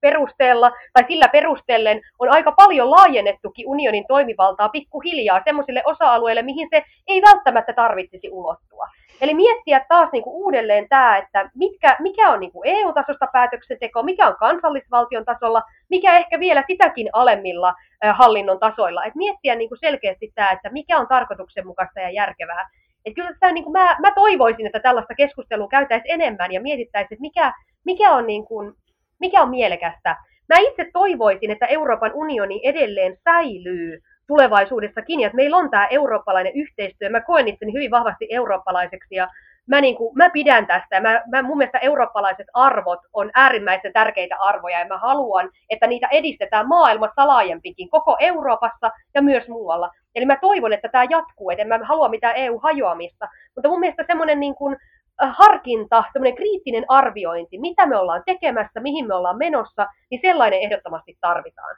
perusteella 0.00 0.72
tai 0.92 1.04
sillä 1.08 1.28
perustellen 1.28 2.00
on 2.18 2.28
aika 2.28 2.52
paljon 2.52 2.90
laajennettukin 2.90 3.68
unionin 3.68 4.04
toimivaltaa 4.08 4.68
pikkuhiljaa 4.68 5.40
sellaisille 5.44 5.82
osa-alueille, 5.84 6.42
mihin 6.42 6.68
se 6.70 6.84
ei 7.08 7.22
välttämättä 7.22 7.72
tarvitsisi 7.72 8.30
ulottua. 8.30 8.86
Eli 9.20 9.34
miettiä 9.34 9.84
taas 9.88 10.08
niin 10.12 10.22
kuin 10.22 10.34
uudelleen 10.34 10.88
tämä, 10.88 11.16
että 11.16 11.50
mitkä, 11.54 11.96
mikä 12.00 12.30
on 12.30 12.40
niin 12.40 12.52
kuin 12.52 12.68
EU-tasosta 12.68 13.26
päätöksenteko, 13.32 14.02
mikä 14.02 14.26
on 14.28 14.36
kansallisvaltion 14.36 15.24
tasolla, 15.24 15.62
mikä 15.90 16.16
ehkä 16.16 16.40
vielä 16.40 16.64
sitäkin 16.66 17.08
alemmilla 17.12 17.74
hallinnon 18.12 18.58
tasoilla. 18.58 19.04
Et 19.04 19.14
miettiä 19.14 19.54
niin 19.54 19.68
kuin 19.68 19.78
selkeästi 19.78 20.32
tämä, 20.34 20.50
että 20.50 20.70
mikä 20.70 20.98
on 20.98 21.08
tarkoituksenmukaista 21.08 22.00
ja 22.00 22.10
järkevää. 22.10 22.68
Et 23.04 23.14
kyllä 23.14 23.32
tämä, 23.40 23.52
niin 23.52 23.64
kuin 23.64 23.72
mä, 23.72 23.96
mä 24.00 24.12
toivoisin, 24.14 24.66
että 24.66 24.80
tällaista 24.80 25.14
keskustelua 25.14 25.68
käytäisiin 25.68 26.14
enemmän 26.14 26.52
ja 26.52 26.60
mietittäisiin, 26.60 27.14
että 27.14 27.20
mikä, 27.20 27.52
mikä, 27.84 28.12
on 28.12 28.26
niin 28.26 28.44
kuin, 28.44 28.74
mikä 29.20 29.42
on 29.42 29.50
mielekästä. 29.50 30.16
Mä 30.48 30.56
itse 30.58 30.90
toivoisin, 30.92 31.50
että 31.50 31.66
Euroopan 31.66 32.12
unioni 32.14 32.60
edelleen 32.64 33.16
säilyy 33.24 34.00
tulevaisuudessakin, 34.26 35.20
ja 35.20 35.26
että 35.26 35.36
meillä 35.36 35.56
on 35.56 35.70
tämä 35.70 35.86
eurooppalainen 35.86 36.52
yhteistyö. 36.54 37.10
Mä 37.10 37.20
koen 37.20 37.48
itseni 37.48 37.72
hyvin 37.72 37.90
vahvasti 37.90 38.26
eurooppalaiseksi, 38.30 39.14
ja 39.14 39.28
mä, 39.66 39.80
niin 39.80 39.96
kuin, 39.96 40.16
mä 40.16 40.30
pidän 40.30 40.66
tästä. 40.66 41.00
Mä, 41.00 41.22
mä, 41.30 41.42
mun 41.42 41.58
mielestä 41.58 41.78
eurooppalaiset 41.78 42.46
arvot 42.54 43.00
on 43.12 43.30
äärimmäisen 43.34 43.92
tärkeitä 43.92 44.36
arvoja, 44.40 44.78
ja 44.78 44.86
mä 44.86 44.98
haluan, 44.98 45.50
että 45.70 45.86
niitä 45.86 46.08
edistetään 46.10 46.68
maailmassa 46.68 47.26
laajempikin, 47.26 47.90
koko 47.90 48.16
Euroopassa 48.20 48.90
ja 49.14 49.22
myös 49.22 49.48
muualla. 49.48 49.90
Eli 50.14 50.26
mä 50.26 50.36
toivon, 50.36 50.72
että 50.72 50.88
tämä 50.88 51.04
jatkuu, 51.10 51.50
että 51.50 51.62
en 51.62 51.68
mä 51.68 51.78
halua 51.82 52.08
mitään 52.08 52.36
EU-hajoamista, 52.36 53.28
mutta 53.54 53.68
mun 53.68 53.80
mielestä 53.80 54.04
semmoinen 54.06 54.40
niin 54.40 54.54
kuin, 54.54 54.76
äh, 55.22 55.34
harkinta, 55.38 56.04
semmoinen 56.12 56.36
kriittinen 56.36 56.84
arviointi, 56.88 57.58
mitä 57.58 57.86
me 57.86 57.96
ollaan 57.96 58.22
tekemässä, 58.26 58.80
mihin 58.80 59.06
me 59.06 59.14
ollaan 59.14 59.38
menossa, 59.38 59.86
niin 60.10 60.20
sellainen 60.22 60.60
ehdottomasti 60.60 61.16
tarvitaan. 61.20 61.76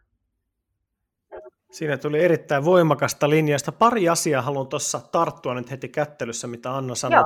Siinä 1.72 1.96
tuli 1.96 2.24
erittäin 2.24 2.64
voimakasta 2.64 3.31
linjasta. 3.31 3.72
Pari 3.72 4.09
asiaa 4.09 4.42
haluan 4.42 4.66
tuossa 4.66 5.00
tarttua 5.12 5.54
nyt 5.54 5.70
heti 5.70 5.88
kättelyssä, 5.88 6.46
mitä 6.46 6.76
Anna 6.76 6.94
sanoi. 6.94 7.24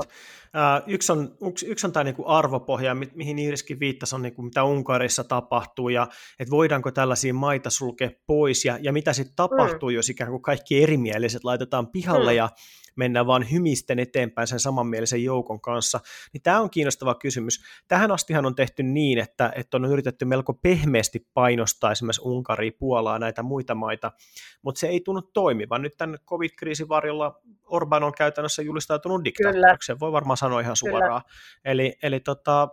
yksi 0.87 1.13
on, 1.13 1.37
yksi, 1.49 1.67
yksi 1.67 1.87
on 1.87 1.93
tämä 1.93 2.05
niin 2.05 2.15
kuin 2.15 2.29
arvopohja, 2.29 2.95
mi- 2.95 3.11
mihin 3.15 3.39
Iiriskin 3.39 3.81
viittasi, 3.81 4.15
on 4.15 4.23
niin 4.23 4.35
kuin, 4.35 4.47
mitä 4.47 4.65
Unkarissa 4.65 5.25
tapahtuu, 5.25 5.89
ja 5.89 6.09
että 6.39 6.51
voidaanko 6.51 6.91
tällaisia 6.91 7.35
maita 7.35 7.71
sulkea 7.71 8.11
pois, 8.27 8.65
ja, 8.65 8.79
ja 8.81 8.93
mitä 8.93 9.13
sitten 9.13 9.37
tapahtuu, 9.37 9.89
mm. 9.89 9.95
jos 9.95 10.11
ikään 10.11 10.31
kuin 10.31 10.43
kaikki 10.43 10.83
erimieliset 10.83 11.45
laitetaan 11.45 11.89
pihalle, 11.89 12.31
mm. 12.31 12.37
ja 12.37 12.49
mennään 12.97 13.27
vaan 13.27 13.51
hymisten 13.51 13.99
eteenpäin 13.99 14.47
sen 14.47 14.61
samanmielisen 14.61 15.25
joukon 15.25 15.61
kanssa, 15.61 16.01
niin 16.33 16.43
tämä 16.43 16.61
on 16.61 16.71
kiinnostava 16.71 17.15
kysymys. 17.15 17.65
Tähän 17.89 18.11
astihan 18.11 18.47
on 18.47 18.55
tehty 18.55 18.83
niin, 18.83 19.19
että, 19.19 19.53
että 19.57 19.77
on 19.77 19.85
yritetty 19.85 20.25
melko 20.25 20.55
pehmeästi 20.55 21.27
painostaa 21.35 21.93
esimerkiksi 21.93 22.23
Unkaria, 22.25 22.73
Puolaa, 22.79 23.19
näitä 23.19 23.43
muita 23.43 23.75
maita, 23.75 24.13
mutta 24.63 24.79
se 24.79 24.87
ei 24.87 25.01
tunnu 25.01 25.23
toimivan. 25.23 25.83
Nyt 25.83 25.97
tämän 25.97 26.19
covid-kriisin 26.27 26.89
varjolla 26.89 27.41
Orban 27.67 28.03
on 28.03 28.13
käytännössä 28.13 28.63
julistautunut 28.63 29.25
diktaattoriksi, 29.25 30.01
voi 30.01 30.13
varmaan 30.13 30.37
sanoa 30.37 30.61
ihan 30.61 30.77
suoraan. 30.77 31.23
Kyllä. 31.23 31.35
Eli, 31.65 31.99
eli 32.03 32.21
tota, 32.21 32.69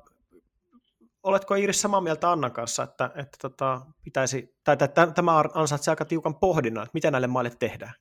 oletko 1.24 1.56
Iiris 1.56 1.82
samaa 1.82 2.02
mieltä 2.02 2.32
Annan 2.32 2.52
kanssa, 2.52 2.84
että, 2.84 3.12
että 3.16 3.38
tota, 3.42 3.82
pitäisi, 4.04 4.56
tai 4.64 4.78
että 4.82 5.08
tämä 5.08 5.44
ansaitsee 5.54 5.92
aika 5.92 6.06
tiukan 6.06 6.36
pohdinnan, 6.36 6.84
että 6.84 6.94
mitä 6.94 7.12
näille 7.12 7.28
maille 7.28 7.52
tehdään? 7.60 7.94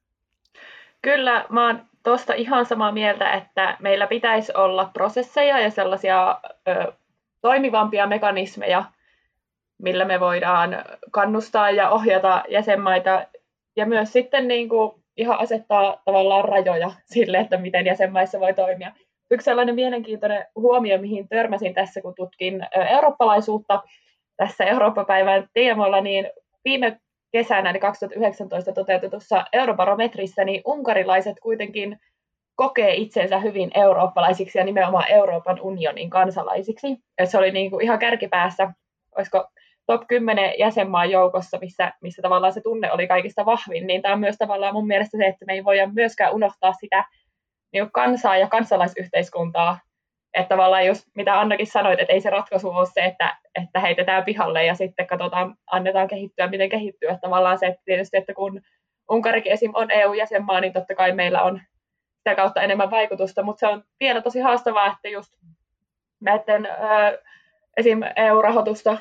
Kyllä, 1.03 1.47
mä 1.51 1.67
oon 1.67 1.87
tuosta 2.09 2.35
ihan 2.35 2.67
samaa 2.67 2.93
mieltä, 2.93 3.33
että 3.33 3.77
meillä 3.81 4.07
pitäisi 4.07 4.53
olla 4.57 4.91
prosesseja 4.93 5.59
ja 5.59 5.71
sellaisia 5.71 6.41
ö, 6.69 6.93
toimivampia 7.41 8.07
mekanismeja, 8.07 8.85
millä 9.83 10.05
me 10.05 10.21
voidaan 10.21 10.85
kannustaa 11.11 11.71
ja 11.71 11.91
ohjata 11.91 12.45
jäsenmaita 12.49 13.27
ja 13.77 13.87
myös 13.87 14.13
sitten 14.13 14.49
niin 14.49 14.69
kuin 14.69 14.93
ihan 15.17 15.39
asettaa 15.39 16.03
tavallaan 16.05 16.45
rajoja 16.45 16.91
sille, 17.05 17.39
että 17.39 17.57
miten 17.57 17.87
jäsenmaissa 17.87 18.41
voi 18.41 18.55
toimia. 18.55 18.93
Yksi 19.31 19.45
sellainen 19.45 19.75
mielenkiintoinen 19.75 20.47
huomio, 20.55 20.99
mihin 20.99 21.29
törmäsin 21.29 21.75
tässä, 21.75 22.01
kun 22.01 22.15
tutkin 22.15 22.67
eurooppalaisuutta 22.91 23.83
tässä 24.37 24.65
Eurooppa-päivän 24.65 25.49
teemalla, 25.53 26.01
niin 26.01 26.31
viime 26.65 27.01
kesänä, 27.33 27.71
eli 27.71 27.79
2019 27.79 28.73
toteutetussa 28.73 29.45
eurobarometrissä, 29.53 30.45
niin 30.45 30.63
unkarilaiset 30.65 31.41
kuitenkin 31.41 32.01
kokee 32.55 32.95
itsensä 32.95 33.39
hyvin 33.39 33.71
eurooppalaisiksi 33.75 34.59
ja 34.59 34.65
nimenomaan 34.65 35.11
Euroopan 35.11 35.61
unionin 35.61 36.11
kansalaisiksi. 36.11 36.97
Ja 37.19 37.27
se 37.27 37.39
oli 37.39 37.51
niin 37.51 37.71
kuin 37.71 37.85
ihan 37.85 37.99
kärkipäässä, 37.99 38.73
olisiko 39.17 39.49
top 39.87 40.03
10 40.09 40.55
jäsenmaan 40.59 41.11
joukossa, 41.11 41.59
missä, 41.61 41.93
missä 42.03 42.23
tavallaan 42.23 42.53
se 42.53 42.61
tunne 42.61 42.93
oli 42.93 43.09
kaikista 43.09 43.47
vahvin, 43.47 43.87
niin 43.87 44.03
tämä 44.03 44.15
on 44.15 44.21
myös 44.21 44.37
tavallaan 44.39 44.75
mun 44.75 44.87
mielestä 44.87 45.17
se, 45.17 45.27
että 45.27 45.45
me 45.45 45.53
ei 45.53 45.65
voida 45.65 45.89
myöskään 45.93 46.35
unohtaa 46.35 46.73
sitä 46.73 47.05
niin 47.73 47.93
kansaa 47.93 48.37
ja 48.37 48.49
kansalaisyhteiskuntaa, 48.49 49.79
että 50.35 50.49
tavallaan 50.49 50.87
just 50.87 51.07
mitä 51.15 51.41
Annakin 51.41 51.67
sanoit, 51.67 52.01
että 52.01 52.13
ei 52.13 52.21
se 52.21 52.31
ratkaisu 52.31 52.71
ole 52.71 52.87
se, 52.87 53.05
että, 53.05 53.37
että 53.55 53.81
heitetään 53.81 54.25
pihalle 54.25 54.65
ja 54.65 54.75
sitten 54.75 55.07
katsotaan, 55.07 55.55
annetaan 55.71 56.09
kehittyä, 56.09 56.47
miten 56.47 56.69
kehittyy. 56.69 57.09
Että 57.09 57.21
tavallaan 57.21 57.59
se, 57.59 57.67
että 57.67 57.83
tietysti, 57.85 58.17
että 58.17 58.35
kun 58.35 58.61
Unkarikin 59.11 59.53
esim. 59.53 59.71
on 59.75 59.91
EU-jäsenmaa, 59.91 60.61
niin 60.61 60.73
totta 60.73 60.95
kai 60.95 61.13
meillä 61.13 61.43
on 61.43 61.61
sitä 62.19 62.35
kautta 62.35 62.63
enemmän 62.63 62.91
vaikutusta, 62.91 63.43
mutta 63.43 63.61
se 63.61 63.67
on 63.67 63.85
vielä 64.01 64.21
tosi 64.21 64.41
haastavaa, 64.41 64.87
että 64.87 65.09
just 65.09 65.33
näiden 66.21 66.67
ö, 66.67 67.23
esim. 67.77 68.01
EU-rahoitusta 68.17 68.99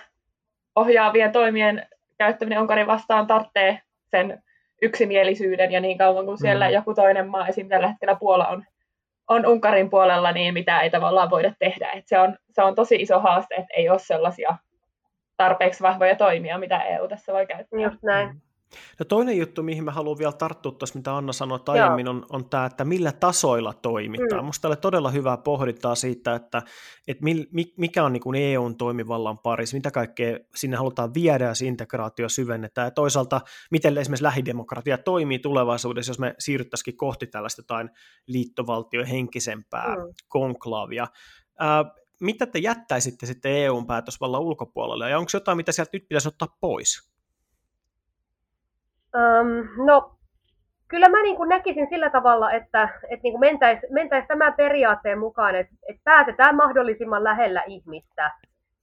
ohjaavien 0.75 1.31
toimien 1.31 1.87
käyttäminen 2.17 2.61
Unkarin 2.61 2.87
vastaan 2.87 3.27
tarvitsee 3.27 3.81
sen 4.11 4.43
yksimielisyyden 4.81 5.71
ja 5.71 5.79
niin 5.79 5.97
kauan 5.97 6.25
kuin 6.25 6.37
siellä 6.37 6.67
mm. 6.67 6.73
joku 6.73 6.93
toinen 6.93 7.27
maa, 7.29 7.47
esim. 7.47 7.69
tällä 7.69 7.87
hetkellä 7.87 8.15
Puola 8.15 8.47
on 8.47 8.65
on 9.27 9.45
Unkarin 9.45 9.89
puolella, 9.89 10.31
niin 10.31 10.53
mitä 10.53 10.81
ei 10.81 10.89
tavallaan 10.89 11.29
voida 11.29 11.53
tehdä. 11.59 11.91
Et 11.91 12.07
se, 12.07 12.19
on, 12.19 12.37
se 12.51 12.63
on 12.63 12.75
tosi 12.75 12.95
iso 12.95 13.19
haaste, 13.19 13.55
että 13.55 13.73
ei 13.77 13.89
ole 13.89 13.99
sellaisia 13.99 14.57
tarpeeksi 15.37 15.83
vahvoja 15.83 16.15
toimia, 16.15 16.57
mitä 16.57 16.81
EU 16.83 17.07
tässä 17.07 17.33
voi 17.33 17.47
käyttää. 17.47 17.79
Just 17.81 18.03
näin. 18.03 18.41
No 18.99 19.05
toinen 19.05 19.37
juttu, 19.37 19.63
mihin 19.63 19.83
mä 19.83 19.91
haluan 19.91 20.17
vielä 20.17 20.31
tarttua 20.31 20.71
tuossa, 20.71 20.99
mitä 20.99 21.17
Anna 21.17 21.33
sanoi 21.33 21.59
aiemmin, 21.67 22.07
on, 22.07 22.25
on 22.29 22.49
tämä, 22.49 22.65
että 22.65 22.85
millä 22.85 23.11
tasoilla 23.11 23.73
toimitaan. 23.73 24.41
Mm. 24.41 24.45
Musta 24.45 24.67
oli 24.67 24.75
todella 24.75 25.11
hyvää 25.11 25.37
pohdittaa 25.37 25.95
siitä, 25.95 26.35
että, 26.35 26.61
että 27.07 27.23
mikä 27.77 28.03
on 28.03 28.13
niin 28.13 28.35
EUn 28.35 28.77
toimivallan 28.77 29.37
parissa, 29.37 29.77
mitä 29.77 29.91
kaikkea 29.91 30.39
sinne 30.55 30.77
halutaan 30.77 31.13
viedä 31.13 31.45
ja 31.45 31.55
se 31.55 31.65
integraatio 31.65 32.29
syvennetään. 32.29 32.87
Ja 32.87 32.91
toisaalta, 32.91 33.41
miten 33.71 33.97
esimerkiksi 33.97 34.23
lähidemokratia 34.23 34.97
toimii 34.97 35.39
tulevaisuudessa, 35.39 36.09
jos 36.09 36.19
me 36.19 36.35
siirryttäisikin 36.39 36.97
kohti 36.97 37.27
tällaista 37.27 37.59
jotain 37.59 37.89
liittovaltiohenkisempää 38.27 39.95
mm. 39.95 40.13
konklaavia. 40.27 41.07
Ää, 41.59 41.85
mitä 42.21 42.45
te 42.45 42.59
jättäisitte 42.59 43.25
sitten 43.25 43.51
EUn 43.51 43.87
päätösvallan 43.87 44.41
ulkopuolelle, 44.41 45.09
ja 45.09 45.17
onko 45.17 45.29
jotain, 45.33 45.57
mitä 45.57 45.71
sieltä 45.71 45.89
nyt 45.93 46.07
pitäisi 46.07 46.27
ottaa 46.27 46.57
pois? 46.59 47.16
Um, 49.17 49.85
no, 49.85 50.11
kyllä 50.87 51.09
mä 51.09 51.21
niin 51.21 51.35
kuin 51.35 51.49
näkisin 51.49 51.87
sillä 51.89 52.09
tavalla, 52.09 52.51
että, 52.51 52.89
että 53.09 53.23
niin 53.23 53.39
mentäisiin 53.39 53.93
mentäis 53.93 54.25
tämän 54.27 54.53
periaatteen 54.53 55.19
mukaan, 55.19 55.55
että, 55.55 55.73
että 55.89 56.01
päätetään 56.03 56.55
mahdollisimman 56.55 57.23
lähellä 57.23 57.63
ihmistä. 57.67 58.31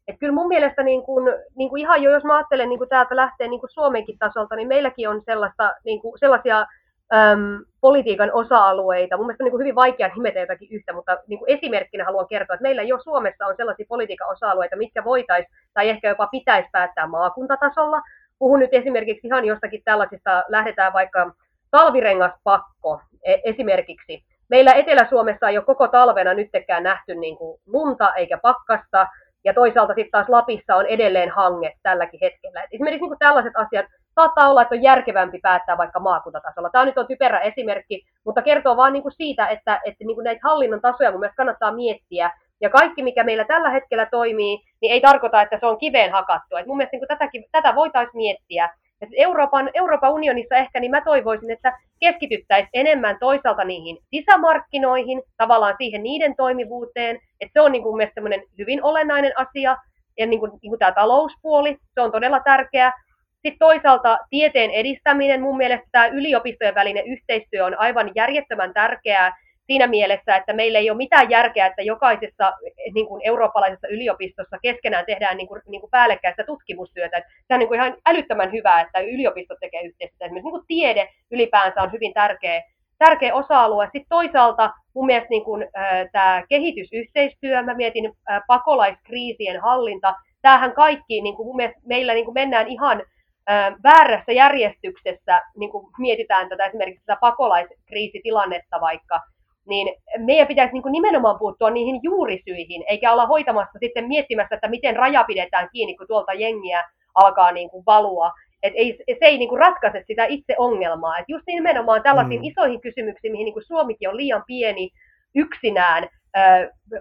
Että 0.08 0.18
kyllä 0.18 0.32
mun 0.32 0.48
mielestä 0.48 0.82
niin 0.82 1.02
kuin, 1.02 1.34
niin 1.56 1.70
kuin 1.70 1.80
ihan 1.80 2.02
jo, 2.02 2.10
jos 2.10 2.24
mä 2.24 2.36
ajattelen 2.36 2.68
niin 2.68 2.78
kuin 2.78 2.88
täältä 2.88 3.16
lähtee 3.16 3.48
niin 3.48 3.60
kuin 3.60 3.70
Suomenkin 3.70 4.18
tasolta, 4.18 4.56
niin 4.56 4.68
meilläkin 4.68 5.08
on 5.08 5.22
sellaista, 5.24 5.74
niin 5.84 6.00
kuin, 6.00 6.18
sellaisia 6.18 6.66
äm, 7.14 7.64
politiikan 7.80 8.30
osa-alueita. 8.32 9.16
Mun 9.16 9.26
mielestä 9.26 9.44
on 9.44 9.44
niin 9.44 9.50
kuin 9.50 9.60
hyvin 9.60 9.74
vaikea 9.74 10.10
nimetä 10.14 10.40
jotakin 10.40 10.68
yhtä, 10.70 10.92
mutta 10.92 11.18
niin 11.26 11.38
kuin 11.38 11.50
esimerkkinä 11.50 12.04
haluan 12.04 12.28
kertoa, 12.28 12.54
että 12.54 12.62
meillä 12.62 12.82
jo 12.82 12.98
Suomessa 13.02 13.46
on 13.46 13.56
sellaisia 13.56 13.86
politiikan 13.88 14.30
osa-alueita, 14.30 14.76
mitkä 14.76 15.04
voitaisiin 15.04 15.56
tai 15.74 15.88
ehkä 15.88 16.08
jopa 16.08 16.26
pitäisi 16.26 16.68
päättää 16.72 17.06
maakuntatasolla, 17.06 18.02
puhun 18.38 18.58
nyt 18.58 18.70
esimerkiksi 18.72 19.26
ihan 19.26 19.44
jostakin 19.44 19.82
tällaisista, 19.84 20.44
lähdetään 20.48 20.92
vaikka 20.92 21.32
talvirengaspakko 21.70 23.00
e, 23.24 23.36
esimerkiksi. 23.44 24.24
Meillä 24.48 24.72
Etelä-Suomessa 24.72 25.48
ei 25.48 25.58
ole 25.58 25.64
koko 25.64 25.88
talvena 25.88 26.34
nyttekään 26.34 26.82
nähty 26.82 27.14
niin 27.14 27.36
kuin 27.36 27.60
lunta 27.66 28.14
eikä 28.14 28.38
pakkasta, 28.42 29.06
ja 29.44 29.54
toisaalta 29.54 29.94
sitten 29.94 30.10
taas 30.10 30.28
Lapissa 30.28 30.76
on 30.76 30.86
edelleen 30.86 31.30
hange 31.30 31.72
tälläkin 31.82 32.20
hetkellä. 32.22 32.62
Et 32.62 32.68
esimerkiksi 32.72 33.00
niin 33.00 33.10
kuin 33.10 33.18
tällaiset 33.18 33.52
asiat 33.56 33.86
saattaa 34.14 34.50
olla, 34.50 34.62
että 34.62 34.74
on 34.74 34.82
järkevämpi 34.82 35.38
päättää 35.42 35.78
vaikka 35.78 36.00
maakuntatasolla. 36.00 36.70
Tämä 36.70 36.84
nyt 36.84 36.98
on 36.98 37.06
typerä 37.06 37.40
esimerkki, 37.40 38.06
mutta 38.24 38.42
kertoo 38.42 38.76
vaan 38.76 38.92
niin 38.92 39.02
kuin 39.02 39.12
siitä, 39.12 39.46
että, 39.46 39.80
että 39.84 40.04
niin 40.04 40.14
kuin 40.14 40.24
näitä 40.24 40.40
hallinnon 40.42 40.80
tasoja 40.80 41.10
mun 41.10 41.20
mielestä 41.20 41.36
kannattaa 41.36 41.72
miettiä, 41.72 42.30
ja 42.60 42.70
kaikki, 42.70 43.02
mikä 43.02 43.24
meillä 43.24 43.44
tällä 43.44 43.70
hetkellä 43.70 44.06
toimii, 44.06 44.58
niin 44.80 44.92
ei 44.92 45.00
tarkoita, 45.00 45.42
että 45.42 45.58
se 45.60 45.66
on 45.66 45.78
kiveen 45.78 46.12
hakattu. 46.12 46.56
Et 46.56 46.66
mun 46.66 46.76
mielestä 46.76 46.96
niin 46.96 47.08
tätäkin, 47.08 47.44
tätä 47.52 47.74
voitaisiin 47.74 48.16
miettiä. 48.16 48.68
Et 49.00 49.08
Euroopan, 49.16 49.70
Euroopan 49.74 50.12
unionissa 50.12 50.54
ehkä 50.54 50.80
niin 50.80 50.90
mä 50.90 51.00
toivoisin, 51.00 51.50
että 51.50 51.78
keskityttäisiin 52.00 52.70
enemmän 52.72 53.16
toisaalta 53.20 53.64
niihin 53.64 53.98
sisämarkkinoihin, 54.10 55.22
tavallaan 55.36 55.74
siihen 55.78 56.02
niiden 56.02 56.36
toimivuuteen, 56.36 57.16
että 57.40 57.52
se 57.52 57.60
on 57.60 57.72
niin 57.72 57.82
kuin 57.82 57.96
mielestäni 57.96 58.46
hyvin 58.58 58.84
olennainen 58.84 59.32
asia, 59.36 59.76
ja 60.18 60.26
niin 60.26 60.40
kuin, 60.40 60.52
niin 60.62 60.70
kuin 60.70 60.78
tämä 60.78 60.92
talouspuoli, 60.92 61.76
se 61.94 62.00
on 62.00 62.12
todella 62.12 62.40
tärkeä. 62.40 62.92
Sitten 63.32 63.58
toisaalta 63.58 64.18
tieteen 64.30 64.70
edistäminen, 64.70 65.42
mun 65.42 65.56
mielestä 65.56 65.86
tämä 65.92 66.06
yliopistojen 66.06 66.74
välinen 66.74 67.06
yhteistyö 67.06 67.64
on 67.64 67.78
aivan 67.78 68.10
järjettömän 68.14 68.74
tärkeää 68.74 69.36
siinä 69.66 69.86
mielessä, 69.86 70.36
että 70.36 70.52
meillä 70.52 70.78
ei 70.78 70.90
ole 70.90 70.96
mitään 70.96 71.30
järkeä, 71.30 71.66
että 71.66 71.82
jokaisessa 71.82 72.52
niin 72.94 73.06
kuin 73.06 73.20
eurooppalaisessa 73.24 73.88
yliopistossa 73.88 74.58
keskenään 74.62 75.06
tehdään 75.06 75.36
niin 75.36 75.48
kuin, 75.48 75.60
niin 75.66 75.80
kuin 75.80 75.90
päällekkäistä 75.90 76.44
tutkimustyötä. 76.44 77.22
Se 77.46 77.54
on 77.54 77.58
niin 77.58 77.68
kuin 77.68 77.80
ihan 77.80 77.96
älyttömän 78.06 78.52
hyvä, 78.52 78.80
että 78.80 79.00
yliopistot 79.00 79.58
tekee 79.60 79.82
yhteistyötä. 79.82 80.24
Esimerkiksi 80.24 80.44
niin 80.44 80.60
kuin 80.60 80.66
tiede 80.66 81.08
ylipäänsä 81.30 81.82
on 81.82 81.92
hyvin 81.92 82.14
tärkeä, 82.14 82.62
tärkeä 82.98 83.34
osa-alue. 83.34 83.84
Sitten 83.84 84.08
toisaalta 84.08 84.70
mun 84.94 85.06
mielestä 85.06 85.30
niin 85.30 85.44
kuin, 85.44 85.62
äh, 85.62 86.08
tämä 86.12 86.42
kehitysyhteistyö, 86.48 87.62
mä 87.62 87.74
mietin 87.74 88.12
äh, 88.30 88.42
pakolaiskriisien 88.46 89.60
hallinta, 89.60 90.14
tämähän 90.42 90.72
kaikki, 90.72 91.20
niin 91.20 91.36
kuin 91.36 91.46
mun 91.46 91.56
mielestä 91.56 91.80
meillä 91.86 92.14
niin 92.14 92.24
kuin 92.24 92.34
mennään 92.34 92.68
ihan 92.68 93.02
väärässä 93.82 94.32
järjestyksessä, 94.32 95.42
niin 95.56 95.70
kuin 95.70 95.86
mietitään 95.98 96.48
tätä 96.48 96.66
esimerkiksi 96.66 97.04
tätä 97.06 97.18
pakolaiskriisitilannetta 97.20 98.80
vaikka, 98.80 99.20
niin 99.68 99.96
meidän 100.18 100.46
pitäisi 100.46 100.72
niin 100.72 100.82
kuin 100.82 100.92
nimenomaan 100.92 101.38
puuttua 101.38 101.70
niihin 101.70 102.00
juurisyihin, 102.02 102.84
eikä 102.88 103.12
olla 103.12 103.26
hoitamassa 103.26 103.78
sitten 103.78 104.08
miettimässä, 104.08 104.54
että 104.54 104.68
miten 104.68 104.96
raja 104.96 105.24
pidetään 105.24 105.68
kiinni, 105.72 105.96
kun 105.96 106.06
tuolta 106.06 106.32
jengiä 106.32 106.84
alkaa 107.14 107.52
niin 107.52 107.70
kuin 107.70 107.86
valua. 107.86 108.30
Et 108.62 108.72
ei, 108.76 108.98
se 109.08 109.24
ei 109.26 109.38
niin 109.38 109.48
kuin 109.48 109.58
ratkaise 109.58 110.04
sitä 110.06 110.24
itse 110.24 110.54
ongelmaa. 110.58 111.18
Et 111.18 111.24
just 111.28 111.46
nimenomaan 111.46 112.02
tällaisiin 112.02 112.40
mm. 112.40 112.44
isoihin 112.44 112.80
kysymyksiin, 112.80 113.32
mihin 113.32 113.44
niin 113.44 113.52
kuin 113.52 113.66
Suomikin 113.66 114.08
on 114.08 114.16
liian 114.16 114.42
pieni 114.46 114.90
yksinään, 115.34 116.08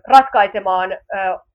ratkaisemaan 0.08 0.98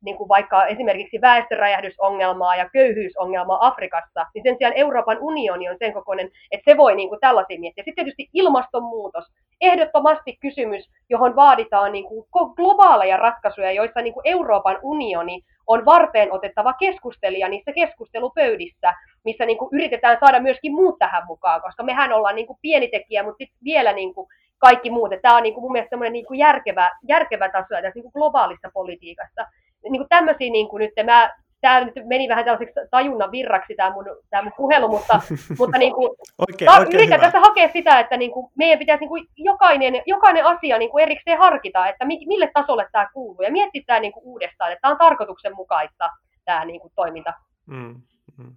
niin 0.05 0.17
kuin 0.17 0.29
vaikka 0.29 0.67
esimerkiksi 0.67 1.21
väestöräjähdysongelmaa 1.21 2.57
ja 2.57 2.69
köyhyysongelmaa 2.73 3.67
Afrikassa, 3.67 4.27
niin 4.35 4.43
sen 4.43 4.57
sijaan 4.59 4.77
Euroopan 4.77 5.19
unioni 5.21 5.69
on 5.69 5.77
sen 5.79 5.93
kokoinen, 5.93 6.31
että 6.51 6.71
se 6.71 6.77
voi 6.77 6.97
niin 6.97 7.09
kuin 7.09 7.21
tällaisia 7.21 7.61
miettiä. 7.61 7.85
Sitten 7.85 8.05
tietysti 8.05 8.29
ilmastonmuutos, 8.35 9.25
ehdottomasti 9.61 10.37
kysymys, 10.41 10.91
johon 11.11 11.37
vaaditaan 11.37 11.93
niin 11.93 12.05
kuin 12.05 12.27
globaaleja 12.33 13.17
ratkaisuja, 13.17 13.73
joissa 13.73 14.01
niin 14.01 14.15
kuin 14.15 14.29
Euroopan 14.29 14.79
unioni 14.83 15.43
on 15.67 15.85
varteen 15.85 16.33
otettava 16.33 16.73
keskustelija 16.73 17.49
niissä 17.49 17.73
keskustelupöydissä, 17.73 18.95
missä 19.25 19.47
niin 19.47 19.59
kuin 19.59 19.69
yritetään 19.73 20.17
saada 20.21 20.41
myöskin 20.41 20.75
muut 20.75 20.99
tähän 20.99 21.23
mukaan, 21.27 21.63
koska 21.63 21.83
mehän 21.83 22.13
ollaan 22.13 22.35
niin 22.35 22.47
kuin 22.47 22.59
pieni 22.63 22.89
tekijä, 22.89 23.23
mutta 23.23 23.39
sitten 23.39 23.59
vielä 23.65 23.93
niin 23.93 24.15
kuin 24.15 24.29
kaikki 24.59 24.91
muut. 24.91 25.11
Tämä 25.23 25.37
on 25.37 25.43
niin 25.43 25.55
kuin 25.55 25.63
mun 25.63 25.73
mielestä 25.73 25.91
semmoinen 25.91 26.13
niin 26.13 26.27
kuin 26.27 26.39
järkevä, 26.39 26.91
järkevä 27.09 27.49
taso 27.49 27.69
tässä 27.69 27.93
niin 27.95 28.03
kuin 28.03 28.13
globaalissa 28.13 28.71
politiikassa. 28.75 29.47
Niin 29.83 30.01
kuin 30.01 30.09
tämmöisiä 30.09 30.51
niin 30.51 30.69
kuin 30.69 30.81
nyt, 30.81 31.07
mä, 31.07 31.35
tämä 31.61 31.85
nyt 31.85 31.95
meni 32.07 32.29
vähän 32.29 32.45
tällaiseksi 32.45 32.81
tajunnan 32.91 33.31
virraksi 33.31 33.75
tämä 33.77 33.91
mun, 33.91 34.05
tämä 34.31 34.43
mun 34.43 34.53
puhelu, 34.57 34.89
mutta, 34.89 35.21
mutta 35.59 35.79
niin 35.79 35.95
kuin, 35.95 36.11
oikein, 36.49 36.71
ta, 36.71 36.79
oikein 36.79 36.95
yritän 36.95 37.21
tässä 37.21 37.41
hakea 37.41 37.69
sitä, 37.73 38.01
että 38.01 38.17
niin 38.17 38.31
kuin 38.31 38.51
meidän 38.55 38.79
pitäisi 38.79 39.01
niin 39.01 39.09
kuin 39.09 39.27
jokainen, 39.37 40.03
jokainen 40.07 40.47
asia 40.47 40.79
niin 40.79 40.91
kuin 40.91 41.03
erikseen 41.03 41.39
harkita, 41.39 41.89
että 41.89 42.05
mille 42.05 42.51
tasolle 42.55 42.87
tämä 42.93 43.09
kuuluu 43.15 43.43
ja 43.43 43.53
miettiä 43.53 43.83
tämä 43.87 44.01
niin 44.01 44.13
kuin 44.13 44.25
uudestaan, 44.25 44.73
että 44.73 44.81
tämä 44.83 44.93
on 44.93 44.99
tarkoituksenmukaista 44.99 46.11
tämä 46.45 46.65
niin 46.65 46.81
kuin 46.81 46.93
toiminta. 46.97 47.33
Mm, 47.67 48.01
mm. 48.39 48.57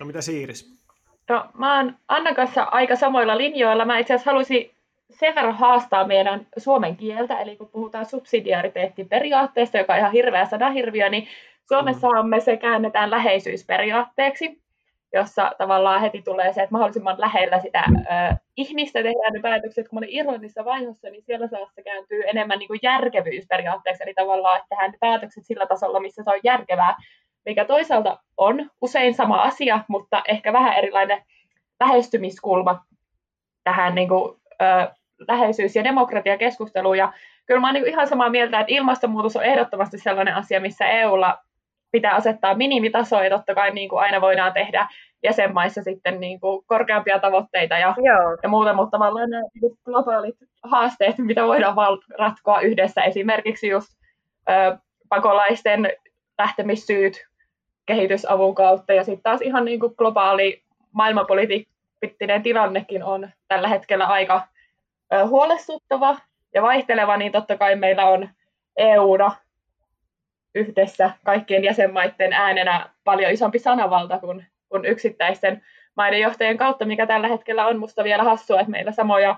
No 0.00 0.06
mitä 0.06 0.20
Siiris? 0.20 0.82
No, 1.28 1.46
mä 1.54 1.76
oon 1.76 1.96
Annan 2.08 2.34
kanssa 2.34 2.62
aika 2.62 2.96
samoilla 2.96 3.38
linjoilla. 3.38 3.84
Mä 3.84 3.98
itse 3.98 4.14
asiassa 4.14 4.30
haluaisin 4.30 4.70
sen 5.12 5.34
verran 5.34 5.54
haastaa 5.54 6.06
meidän 6.06 6.46
suomen 6.56 6.96
kieltä, 6.96 7.40
eli 7.40 7.56
kun 7.56 7.68
puhutaan 7.68 8.06
subsidiariteettiperiaatteesta, 8.06 9.78
joka 9.78 9.92
on 9.92 9.98
ihan 9.98 10.12
hirveä 10.12 10.44
sanahirviö, 10.44 11.08
niin 11.08 11.28
Suomessahan 11.68 12.28
me 12.28 12.40
se 12.40 12.56
käännetään 12.56 13.10
läheisyysperiaatteeksi, 13.10 14.62
jossa 15.12 15.52
tavallaan 15.58 16.00
heti 16.00 16.22
tulee 16.22 16.52
se, 16.52 16.62
että 16.62 16.72
mahdollisimman 16.72 17.20
lähellä 17.20 17.60
sitä 17.60 17.84
ö, 17.88 18.36
ihmistä 18.56 19.02
tehdään 19.02 19.32
ne 19.32 19.40
päätökset. 19.40 19.88
Kun 19.88 20.04
Irlannissa 20.08 20.64
vaiheessa, 20.64 21.10
niin 21.10 21.22
siellä 21.22 21.46
se 21.46 21.82
kääntyy 21.82 22.22
enemmän 22.26 22.58
niin 22.58 22.68
kuin 22.68 22.80
järkevyysperiaatteeksi, 22.82 24.02
eli 24.02 24.14
tavallaan, 24.14 24.56
että 24.56 24.66
tehdään 24.68 24.90
ne 24.90 24.98
päätökset 25.00 25.44
sillä 25.46 25.66
tasolla, 25.66 26.00
missä 26.00 26.22
se 26.24 26.30
on 26.30 26.40
järkevää, 26.44 26.96
mikä 27.46 27.64
toisaalta 27.64 28.18
on 28.36 28.70
usein 28.80 29.14
sama 29.14 29.42
asia, 29.42 29.80
mutta 29.88 30.22
ehkä 30.28 30.52
vähän 30.52 30.78
erilainen 30.78 31.22
lähestymiskulma 31.80 32.84
tähän 33.64 33.94
niin 33.94 34.08
kuin, 34.08 34.36
ö, 34.62 34.94
läheisyys- 35.28 35.76
ja 35.76 35.84
demokratiakeskusteluun. 35.84 36.98
Ja 36.98 37.12
kyllä 37.46 37.60
mä 37.60 37.70
olen 37.70 37.82
niin 37.82 37.92
ihan 37.92 38.08
samaa 38.08 38.30
mieltä, 38.30 38.60
että 38.60 38.74
ilmastonmuutos 38.74 39.36
on 39.36 39.44
ehdottomasti 39.44 39.98
sellainen 39.98 40.34
asia, 40.34 40.60
missä 40.60 40.86
EUlla 40.86 41.38
pitää 41.92 42.14
asettaa 42.14 42.54
minimitasoja, 42.54 43.30
totta 43.30 43.54
kai 43.54 43.70
niin 43.70 43.88
kuin 43.88 44.00
aina 44.00 44.20
voidaan 44.20 44.52
tehdä 44.52 44.88
jäsenmaissa 45.22 45.82
sitten 45.82 46.20
niin 46.20 46.40
kuin 46.40 46.64
korkeampia 46.66 47.18
tavoitteita 47.18 47.78
ja, 47.78 47.94
ja 48.42 48.48
muuta, 48.48 48.74
mutta 48.74 48.90
tavallaan 48.90 49.30
nämä 49.30 49.42
niin 49.62 49.78
globaalit 49.84 50.36
haasteet, 50.62 51.18
mitä 51.18 51.46
voidaan 51.46 51.76
ratkoa 52.18 52.60
yhdessä, 52.60 53.02
esimerkiksi 53.02 53.68
just 53.68 53.88
ö, 54.50 54.78
pakolaisten 55.08 55.92
lähtemissyyt 56.38 57.26
kehitysavun 57.86 58.54
kautta, 58.54 58.92
ja 58.92 59.04
sitten 59.04 59.22
taas 59.22 59.40
ihan 59.40 59.64
niin 59.64 59.80
kuin 59.80 59.94
globaali 59.98 60.62
maailmanpoliittinen 60.92 62.42
tilannekin 62.42 63.04
on 63.04 63.28
tällä 63.48 63.68
hetkellä 63.68 64.06
aika 64.06 64.42
huolestuttava 65.26 66.16
ja 66.54 66.62
vaihteleva, 66.62 67.16
niin 67.16 67.32
totta 67.32 67.56
kai 67.56 67.76
meillä 67.76 68.06
on 68.06 68.28
EUna 68.76 69.36
yhdessä 70.54 71.10
kaikkien 71.24 71.64
jäsenmaiden 71.64 72.32
äänenä 72.32 72.90
paljon 73.04 73.32
isompi 73.32 73.58
sanavalta 73.58 74.18
kuin, 74.18 74.46
kuin 74.68 74.84
yksittäisten 74.84 75.62
maiden 75.96 76.20
johtajien 76.20 76.56
kautta, 76.56 76.84
mikä 76.84 77.06
tällä 77.06 77.28
hetkellä 77.28 77.66
on 77.66 77.78
musta 77.78 78.04
vielä 78.04 78.22
hassua, 78.22 78.60
että 78.60 78.70
meillä 78.70 78.92
samoja 78.92 79.36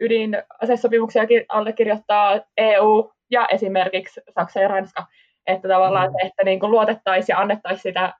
ydinasesopimuksia 0.00 1.22
allekirjoittaa 1.48 2.40
EU 2.56 3.12
ja 3.30 3.46
esimerkiksi 3.52 4.20
Saksa 4.34 4.60
ja 4.60 4.68
Ranska. 4.68 5.06
Että 5.46 5.68
tavallaan 5.68 6.08
mm. 6.10 6.14
se, 6.20 6.26
että 6.26 6.44
niin 6.44 6.60
luotettaisiin 6.62 7.34
ja 7.34 7.40
annettaisiin 7.40 7.82
sitä, 7.82 8.14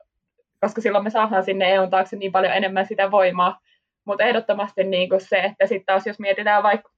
koska 0.61 0.81
silloin 0.81 1.05
me 1.05 1.11
saadaan 1.11 1.45
sinne 1.45 1.75
EUn 1.75 1.91
taakse 1.91 2.17
niin 2.17 2.33
paljon 2.33 2.53
enemmän 2.53 2.87
sitä 2.87 3.11
voimaa. 3.11 3.61
Mutta 4.05 4.25
ehdottomasti 4.25 4.85
niin 4.85 5.09
kuin 5.09 5.21
se, 5.21 5.39
että 5.39 5.67
sitten 5.67 5.87
taas 5.87 6.07
jos 6.07 6.19
mietitään 6.19 6.63
vaikka 6.63 6.91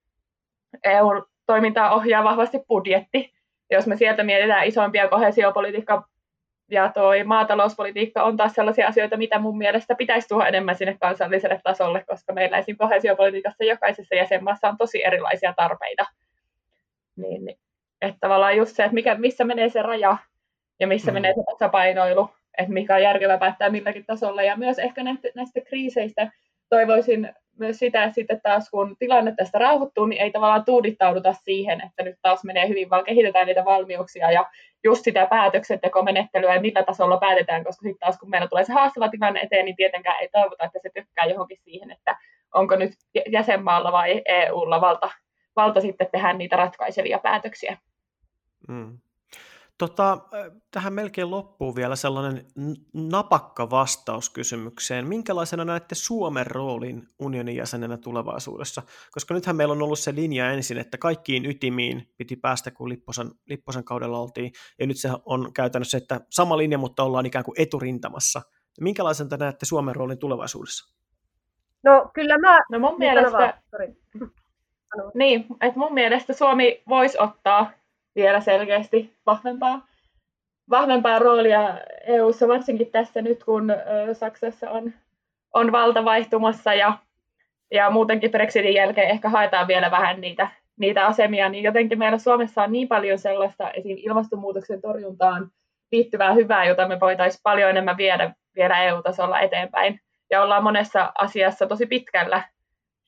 EU-toimintaa 0.85 1.95
ohjaa 1.95 2.25
vahvasti 2.25 2.59
budjetti. 2.69 3.33
Jos 3.71 3.87
me 3.87 3.97
sieltä 3.97 4.23
mietitään 4.23 4.67
isompia 4.67 5.09
kohesiopolitiikka 5.09 6.09
ja 6.71 6.93
toi 6.95 7.25
maatalouspolitiikka 7.25 8.23
on 8.23 8.37
taas 8.37 8.53
sellaisia 8.53 8.89
asioita, 8.89 9.17
mitä 9.17 9.39
mun 9.39 9.59
mielestä 9.59 9.95
pitäisi 9.95 10.29
tuoda 10.29 10.47
enemmän 10.47 10.75
sinne 10.75 10.97
kansalliselle 11.01 11.61
tasolle, 11.65 12.05
koska 12.09 12.33
meillä 12.33 12.59
esim. 12.59 12.77
kohesiopolitiikassa 12.77 13.65
jokaisessa 13.65 14.15
jäsenmaassa 14.15 14.69
on 14.69 14.77
tosi 14.79 15.05
erilaisia 15.05 15.55
tarpeita. 15.57 16.07
Niin, 17.17 17.45
niin, 17.45 17.59
että 18.03 18.19
tavallaan 18.21 18.57
just 18.57 18.77
se, 18.77 18.85
että 18.85 18.95
mikä, 18.95 19.15
missä 19.15 19.45
menee 19.45 19.69
se 19.69 19.83
raja 19.83 20.17
ja 20.81 20.87
missä 20.87 21.11
mm. 21.11 21.15
menee 21.15 21.35
se 21.35 21.43
tasapainoilu, 21.53 22.31
että 22.59 22.73
mikä 22.73 22.95
on 22.95 23.03
järkevää 23.03 23.39
päättää 23.39 23.71
milläkin 23.71 24.07
tasolla. 24.07 24.43
Ja 24.43 24.57
myös 24.57 24.79
ehkä 24.79 25.03
näistä, 25.03 25.29
näistä 25.35 25.61
kriiseistä 25.61 26.31
toivoisin 26.69 27.35
myös 27.59 27.79
sitä, 27.79 28.05
että 28.05 28.15
sitten 28.15 28.41
taas 28.43 28.71
kun 28.71 28.97
tilanne 28.99 29.35
tästä 29.37 29.59
rauhoittuu, 29.59 30.07
niin 30.07 30.23
ei 30.23 30.31
tavallaan 30.31 30.65
tuudittauduta 30.65 31.33
siihen, 31.33 31.81
että 31.81 32.03
nyt 32.03 32.17
taas 32.23 32.45
menee 32.45 32.69
hyvin, 32.69 32.91
vaan 32.91 33.05
kehitetään 33.05 33.47
niitä 33.47 33.65
valmiuksia 33.65 34.31
ja 34.33 34.47
just 34.85 35.05
sitä 35.05 35.27
päätöksentekomenettelyä 35.27 36.55
ja 36.55 36.61
millä 36.61 36.83
tasolla 36.83 37.17
päätetään, 37.17 37.65
koska 37.65 37.83
sitten 37.83 38.01
taas 38.01 38.19
kun 38.19 38.31
meillä 38.31 38.49
tulee 38.49 38.65
se 38.65 38.73
haastava 38.73 39.09
tilanne 39.09 39.41
eteen, 39.41 39.65
niin 39.65 39.77
tietenkään 39.77 40.17
ei 40.21 40.29
toivota, 40.29 40.65
että 40.65 40.79
se 40.83 40.91
tykkää 40.95 41.25
johonkin 41.25 41.59
siihen, 41.61 41.91
että 41.91 42.19
onko 42.55 42.77
nyt 42.77 42.93
jäsenmaalla 43.29 43.93
vai 43.93 44.23
EUlla 44.25 44.81
valta, 44.81 45.11
valta 45.57 45.81
sitten 45.81 46.09
tehdä 46.13 46.33
niitä 46.33 46.57
ratkaisevia 46.57 47.19
päätöksiä. 47.19 47.77
Mm. 48.69 48.99
Tota, 49.79 50.19
tähän 50.71 50.93
melkein 50.93 51.31
loppuu 51.31 51.77
vielä 51.77 51.97
sellainen 51.97 52.47
napakka 52.93 53.71
vastaus 53.71 54.31
kysymykseen. 54.31 55.07
Minkälaisena 55.07 55.65
näette 55.65 55.95
Suomen 55.95 56.47
roolin 56.47 57.09
unionin 57.19 57.57
jäsenenä 57.57 57.97
tulevaisuudessa? 57.97 58.83
Koska 59.11 59.35
nythän 59.35 59.57
meillä 59.57 59.73
on 59.73 59.83
ollut 59.83 59.99
se 59.99 60.15
linja 60.15 60.53
ensin, 60.53 60.79
että 60.79 60.99
kaikkiin 60.99 61.47
ytimiin 61.47 62.13
piti 62.17 62.37
päästä, 62.37 62.71
kun 62.71 62.89
Lipposen, 62.89 63.31
Lipposen 63.47 63.85
kaudella 63.85 64.19
oltiin. 64.19 64.53
Ja 64.79 64.87
nyt 64.87 64.97
se 64.97 65.11
on 65.25 65.53
käytännössä, 65.53 65.99
että 65.99 66.21
sama 66.31 66.59
linja, 66.59 66.79
mutta 66.79 67.03
ollaan 67.03 67.27
ikään 67.27 67.45
kuin 67.45 67.61
eturintamassa. 67.61 68.43
Minkälaisena 68.81 69.37
näette 69.37 69.67
Suomen 69.67 69.97
roolin 69.97 70.19
tulevaisuudessa? 70.19 70.95
No 71.85 72.11
kyllä 72.15 72.39
mä... 72.39 72.59
No 72.73 72.79
mun 72.79 72.99
mielestä... 72.99 73.63
Niin, 75.15 75.47
että 75.61 75.79
mun 75.79 75.95
mielestä 75.95 76.33
Suomi 76.33 76.83
voisi 76.89 77.19
ottaa 77.19 77.71
vielä 78.17 78.41
selkeästi 78.41 79.17
vahvempaa, 79.27 79.87
vahvempaa 80.71 81.19
roolia 81.19 81.81
EU-ssa, 82.07 82.49
varsinkin 82.49 82.91
tässä 82.91 83.23
nyt, 83.23 83.45
kun 83.45 83.73
Saksassa 84.13 84.71
on 84.71 84.93
on 85.55 85.73
valta 85.73 86.05
vaihtumassa 86.05 86.75
ja, 86.75 86.99
ja 87.71 87.91
muutenkin 87.91 88.31
Brexitin 88.31 88.75
jälkeen 88.75 89.11
ehkä 89.11 89.29
haetaan 89.29 89.69
vielä 89.69 89.91
vähän 89.91 90.21
niitä, 90.21 90.49
niitä 90.77 91.07
asemia, 91.07 91.49
niin 91.49 91.65
jotenkin 91.65 91.99
meillä 91.99 92.19
Suomessa 92.19 92.63
on 92.63 92.73
niin 92.73 92.89
paljon 92.89 93.19
sellaista 93.19 93.71
esim. 93.71 93.97
ilmastonmuutoksen 93.97 94.81
torjuntaan 94.81 95.51
liittyvää 95.93 96.33
hyvää, 96.33 96.65
jota 96.65 96.89
me 96.89 97.01
voitaisiin 97.01 97.41
paljon 97.43 97.71
enemmän 97.71 97.97
viedä, 97.97 98.35
viedä 98.57 98.83
EU-tasolla 98.83 99.41
eteenpäin. 99.41 100.01
Ja 100.31 100.43
ollaan 100.43 100.63
monessa 100.63 101.13
asiassa 101.19 101.67
tosi 101.67 101.87
pitkällä. 101.87 102.43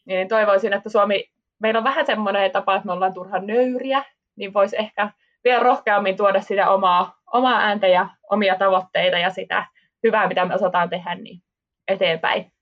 Niin 0.05 0.29
toivoisin, 0.29 0.73
että 0.73 0.89
Suomi, 0.89 1.25
meillä 1.59 1.79
on 1.79 1.85
vähän 1.85 2.07
semmoinen 2.07 2.51
tapa, 2.51 2.75
että 2.75 2.87
me 2.87 2.93
ollaan 2.93 3.15
turhan 3.15 3.47
nöyriä, 3.47 4.05
niin 4.41 4.55
voisi 4.55 4.77
ehkä 4.79 5.11
vielä 5.45 5.63
rohkeammin 5.63 6.17
tuoda 6.17 6.41
sitä 6.41 6.71
omaa, 6.71 7.15
omaa 7.33 7.61
ääntä 7.61 7.87
ja 7.87 8.09
omia 8.31 8.55
tavoitteita 8.55 9.19
ja 9.19 9.31
sitä 9.31 9.67
hyvää, 10.03 10.29
mitä 10.29 10.45
me 10.45 10.55
osataan 10.55 10.91
tehdä, 10.91 11.15
niin 11.15 11.43
eteenpäin. 11.89 12.53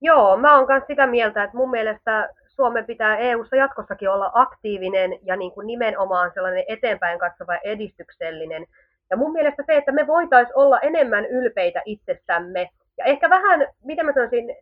Joo, 0.00 0.36
mä 0.36 0.56
oon 0.56 0.66
myös 0.68 0.82
sitä 0.86 1.06
mieltä, 1.06 1.44
että 1.44 1.56
mun 1.56 1.70
mielestä 1.70 2.28
Suomen 2.48 2.86
pitää 2.86 3.16
EU-ssa 3.16 3.56
jatkossakin 3.56 4.10
olla 4.10 4.30
aktiivinen 4.34 5.18
ja 5.22 5.36
niin 5.36 5.52
kuin 5.52 5.66
nimenomaan 5.66 6.30
sellainen 6.34 6.64
eteenpäin 6.68 7.18
katsova 7.18 7.56
edistyksellinen. 7.56 8.66
Ja 9.10 9.16
mun 9.16 9.32
mielestä 9.32 9.62
se, 9.66 9.76
että 9.76 9.92
me 9.92 10.06
voitaisiin 10.06 10.58
olla 10.58 10.80
enemmän 10.80 11.26
ylpeitä 11.26 11.82
itsestämme 11.84 12.70
ja 12.98 13.04
ehkä 13.04 13.30
vähän, 13.30 13.66
miten 13.84 14.06
mä 14.06 14.12
sanoisin, 14.12 14.56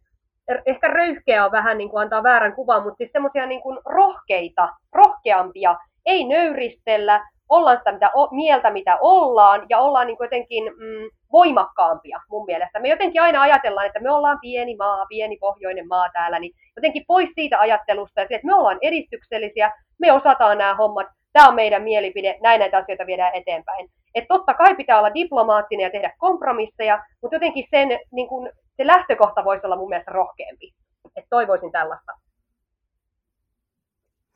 ehkä 0.67 0.89
röyhkeä 0.89 1.45
on 1.45 1.53
vähän 1.53 1.79
niin 1.79 1.91
kuin 1.91 2.03
antaa 2.03 2.23
väärän 2.23 2.55
kuvan, 2.55 2.83
mutta 2.83 2.97
siis 2.97 3.13
semmoisia 3.13 3.47
niin 3.47 3.63
kuin 3.63 3.79
rohkeita, 3.85 4.69
rohkeampia, 4.93 5.77
ei 6.07 6.25
nöyristellä, 6.25 7.29
ollaan 7.49 7.79
sitä 7.79 7.93
mitä, 7.93 8.11
mieltä, 8.31 8.71
mitä 8.71 8.99
ollaan, 9.01 9.67
ja 9.69 9.79
ollaan 9.79 10.07
niin 10.07 10.17
jotenkin 10.21 10.65
mm, 10.65 11.11
voimakkaampia 11.33 12.21
mun 12.31 12.47
mielestä. 12.47 12.81
Me 12.81 12.89
jotenkin 12.89 13.23
aina 13.23 13.41
ajatellaan, 13.43 13.87
että 13.87 14.01
me 14.01 14.11
ollaan 14.11 14.39
pieni 14.41 14.77
maa, 14.77 15.07
pieni 15.07 15.37
pohjoinen 15.41 15.89
maa 15.89 16.09
täällä, 16.13 16.39
niin 16.39 16.53
jotenkin 16.77 17.05
pois 17.07 17.29
siitä 17.35 17.61
ajattelusta, 17.61 18.21
ja 18.21 18.27
että 18.31 18.47
me 18.47 18.55
ollaan 18.55 18.79
edistyksellisiä, 18.81 19.73
me 19.99 20.13
osataan 20.13 20.59
nämä 20.59 20.75
hommat, 20.75 21.07
tämä 21.33 21.49
on 21.49 21.55
meidän 21.55 21.83
mielipide, 21.83 22.39
näin 22.43 22.59
näitä 22.59 22.79
asioita 22.79 23.07
viedään 23.07 23.35
eteenpäin. 23.35 23.89
Että 24.15 24.29
totta 24.29 24.55
kai 24.55 24.75
pitää 24.75 24.99
olla 24.99 25.15
diplomaattinen 25.15 25.85
ja 25.85 25.91
tehdä 25.91 26.13
kompromisseja, 26.19 27.03
mutta 27.23 27.37
jotenkin 27.37 27.65
sen, 27.71 27.99
niin 28.13 28.29
kun, 28.29 28.51
se 28.77 28.87
lähtökohta 28.87 29.45
voisi 29.45 29.67
olla 29.67 29.77
mun 29.77 29.89
mielestä 29.89 30.11
rohkeampi. 30.11 30.73
Että 31.17 31.29
toivoisin 31.31 31.73
tällaista. 31.73 32.13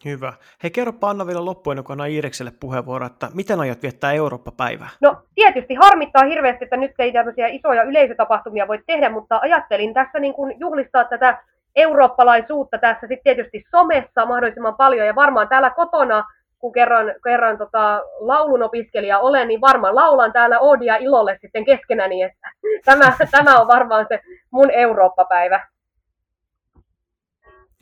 Hyvä. 0.05 0.33
Hei, 0.63 0.71
kerro 0.71 0.93
Anna 1.03 1.27
vielä 1.27 1.45
loppuun, 1.45 1.85
kun 1.85 1.93
annan 1.93 2.11
Iirekselle 2.11 2.53
puheenvuoro, 2.61 3.07
että 3.07 3.29
miten 3.35 3.61
aiot 3.61 3.83
viettää 3.83 4.13
Eurooppa-päivää? 4.13 4.89
No 5.01 5.23
tietysti 5.35 5.75
harmittaa 5.75 6.25
hirveästi, 6.25 6.65
että 6.65 6.77
nyt 6.77 6.93
ei 6.99 7.13
tämmöisiä 7.13 7.47
isoja 7.47 7.83
yleisötapahtumia 7.83 8.69
voi 8.69 8.83
tehdä, 8.87 9.11
mutta 9.11 9.39
ajattelin 9.43 9.95
tässä 9.95 10.19
niin 10.19 10.35
kuin 10.35 10.55
juhlistaa 10.61 11.05
tätä 11.05 11.43
eurooppalaisuutta 11.77 12.79
tässä 12.79 13.07
sitten 13.07 13.23
tietysti 13.35 13.65
somessa 13.71 14.27
mahdollisimman 14.27 14.77
paljon 14.77 15.07
ja 15.07 15.15
varmaan 15.15 15.49
täällä 15.49 15.71
kotona, 15.71 16.25
kun 16.67 16.73
kerran, 16.73 17.15
kerran 17.25 17.59
tota, 17.59 18.03
laulun 18.19 18.63
opiskelija 18.63 19.19
olen, 19.19 19.49
niin 19.49 19.61
varmaan 19.61 19.95
laulan 19.95 20.33
täällä 20.33 20.61
Oodia 20.61 20.97
ilolle 20.97 21.39
sitten 21.41 21.65
keskenäni, 21.65 22.23
että 22.23 22.51
tämä, 22.85 23.17
tämä 23.31 23.61
on 23.61 23.67
varmaan 23.67 24.07
se 24.09 24.21
mun 24.51 24.71
Eurooppa-päivä. 24.71 25.69